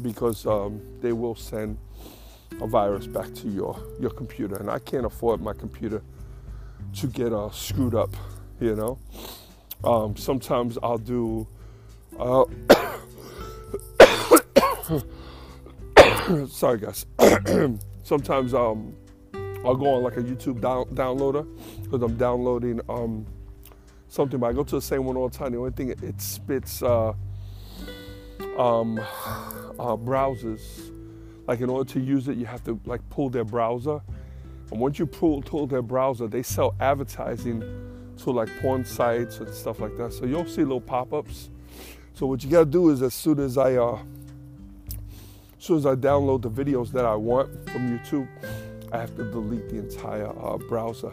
because 0.00 0.46
um, 0.46 0.80
they 1.00 1.12
will 1.12 1.34
send 1.34 1.76
a 2.60 2.66
virus 2.66 3.06
back 3.06 3.32
to 3.34 3.48
your 3.48 3.78
your 4.00 4.10
computer, 4.10 4.56
and 4.56 4.70
I 4.70 4.78
can't 4.78 5.06
afford 5.06 5.40
my 5.40 5.52
computer 5.52 6.02
to 6.94 7.06
get 7.06 7.32
uh, 7.32 7.50
screwed 7.50 7.94
up. 7.94 8.14
You 8.60 8.76
know, 8.76 8.98
um, 9.84 10.16
sometimes 10.16 10.78
I'll 10.82 10.98
do. 10.98 11.46
Uh, 12.18 12.44
sorry, 16.46 16.78
guys. 16.78 17.06
sometimes 18.02 18.54
um, 18.54 18.94
I'll 19.64 19.76
go 19.76 19.94
on 19.94 20.02
like 20.02 20.16
a 20.16 20.22
YouTube 20.22 20.60
down, 20.60 20.84
downloader 20.94 21.46
because 21.82 22.02
I'm 22.02 22.16
downloading 22.16 22.80
um, 22.88 23.26
something. 24.08 24.38
But 24.38 24.48
I 24.48 24.52
go 24.52 24.64
to 24.64 24.76
the 24.76 24.82
same 24.82 25.04
one 25.04 25.16
all 25.16 25.28
the 25.28 25.36
time. 25.36 25.52
The 25.52 25.58
only 25.58 25.72
thing 25.72 25.90
it, 25.90 26.20
spits 26.20 26.82
uh, 26.82 27.14
um, 28.58 28.98
uh, 28.98 29.96
browsers 29.96 30.91
like 31.52 31.60
in 31.60 31.68
order 31.68 31.92
to 31.92 32.00
use 32.00 32.28
it, 32.28 32.38
you 32.38 32.46
have 32.46 32.64
to 32.64 32.80
like 32.86 33.06
pull 33.10 33.28
their 33.28 33.44
browser. 33.44 34.00
And 34.70 34.80
once 34.80 34.98
you 34.98 35.04
pull, 35.04 35.42
pull 35.42 35.66
their 35.66 35.82
browser, 35.82 36.26
they 36.26 36.42
sell 36.42 36.74
advertising 36.80 37.60
to 38.16 38.30
like 38.30 38.48
porn 38.62 38.86
sites 38.86 39.38
and 39.40 39.52
stuff 39.52 39.78
like 39.78 39.94
that. 39.98 40.14
So 40.14 40.24
you'll 40.24 40.46
see 40.46 40.62
little 40.62 40.80
pop-ups. 40.80 41.50
So 42.14 42.24
what 42.24 42.42
you 42.42 42.48
gotta 42.48 42.64
do 42.64 42.88
is 42.88 43.02
as 43.02 43.12
soon 43.12 43.38
as 43.38 43.58
I 43.58 43.74
uh, 43.74 43.98
as 45.58 45.64
soon 45.66 45.76
as 45.76 45.84
I 45.84 45.94
download 45.94 46.40
the 46.40 46.50
videos 46.50 46.90
that 46.92 47.04
I 47.04 47.14
want 47.14 47.50
from 47.68 47.98
YouTube, 47.98 48.26
I 48.90 48.96
have 48.96 49.14
to 49.16 49.24
delete 49.30 49.68
the 49.68 49.76
entire 49.76 50.30
uh, 50.42 50.56
browser. 50.56 51.12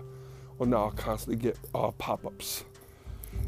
Or 0.57 0.67
now 0.67 0.85
I'll 0.85 0.91
constantly 0.91 1.35
get 1.35 1.59
uh, 1.75 1.91
pop-ups. 1.91 2.63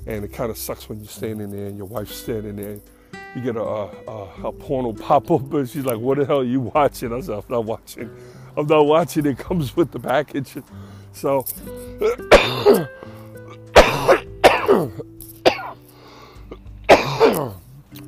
And 0.08 0.26
it 0.26 0.34
kind 0.34 0.52
of 0.52 0.58
sucks 0.58 0.90
when 0.90 1.00
you're 1.00 1.08
standing 1.08 1.52
there 1.52 1.68
and 1.68 1.78
your 1.78 1.88
wife's 1.88 2.16
standing 2.16 2.58
there 2.58 2.82
you 3.36 3.42
get 3.42 3.56
a, 3.56 3.62
a, 3.62 4.28
a 4.44 4.52
porno 4.52 4.94
pop 4.94 5.32
up, 5.32 5.54
and 5.54 5.70
she's 5.70 5.86
like, 5.86 5.98
"What 5.98 6.18
the 6.18 6.26
hell 6.26 6.40
are 6.40 6.44
you 6.44 6.62
watching?" 6.62 7.14
I 7.14 7.22
said, 7.22 7.36
"I'm 7.36 7.44
not 7.50 7.66
watching. 7.66 8.10
I'm 8.58 8.68
not 8.68 8.86
watching. 8.86 9.26
It 9.26 9.38
comes 9.38 9.76
with 9.76 9.92
the 9.92 10.00
package." 10.00 10.58
So. 11.14 11.46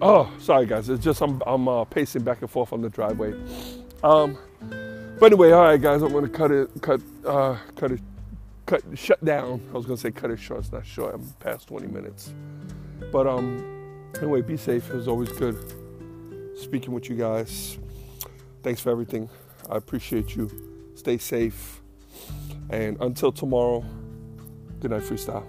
oh, 0.01 0.29
sorry 0.39 0.65
guys. 0.65 0.89
It's 0.89 1.03
just 1.03 1.21
I'm 1.21 1.41
I'm 1.45 1.67
uh, 1.67 1.85
pacing 1.85 2.23
back 2.23 2.41
and 2.41 2.49
forth 2.49 2.73
on 2.73 2.81
the 2.81 2.89
driveway. 2.89 3.33
Um, 4.03 4.37
but 5.19 5.27
anyway, 5.27 5.51
all 5.51 5.63
right, 5.63 5.81
guys. 5.81 6.01
I'm 6.01 6.11
gonna 6.11 6.27
cut 6.27 6.51
it, 6.51 6.69
cut, 6.81 6.99
uh, 7.25 7.57
cut 7.75 7.93
it, 7.93 8.01
cut, 8.65 8.83
shut 8.95 9.23
down. 9.23 9.61
I 9.69 9.77
was 9.77 9.85
gonna 9.85 9.97
say 9.97 10.11
cut 10.11 10.31
it 10.31 10.39
short. 10.39 10.61
It's 10.61 10.71
not 10.71 10.85
short. 10.85 11.15
I'm 11.15 11.25
past 11.39 11.67
20 11.67 11.87
minutes. 11.87 12.33
But 13.11 13.27
um, 13.27 13.72
Anyway, 14.17 14.41
be 14.41 14.57
safe. 14.57 14.89
It 14.89 14.95
was 14.95 15.07
always 15.07 15.29
good 15.33 15.57
speaking 16.55 16.93
with 16.93 17.09
you 17.09 17.15
guys. 17.15 17.77
Thanks 18.61 18.79
for 18.79 18.89
everything. 18.89 19.29
I 19.69 19.77
appreciate 19.77 20.35
you. 20.35 20.49
Stay 20.95 21.17
safe. 21.17 21.81
And 22.69 22.97
until 23.01 23.31
tomorrow, 23.31 23.83
good 24.79 24.91
night, 24.91 25.03
freestyle. 25.03 25.45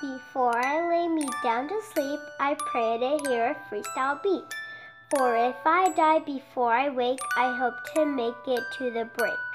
Before 0.00 0.56
I 0.56 0.88
lay 0.88 1.08
me 1.08 1.28
down 1.42 1.68
to 1.68 1.80
sleep, 1.92 2.20
I 2.38 2.54
pray 2.54 2.98
to 2.98 3.28
hear 3.28 3.46
a 3.50 3.56
freestyle 3.68 4.22
beat. 4.22 4.44
For 5.10 5.36
if 5.36 5.56
I 5.66 5.90
die 5.90 6.20
before 6.20 6.72
I 6.72 6.88
wake, 6.88 7.20
I 7.36 7.56
hope 7.56 7.74
to 7.94 8.06
make 8.06 8.34
it 8.46 8.62
to 8.78 8.90
the 8.90 9.08
break. 9.16 9.49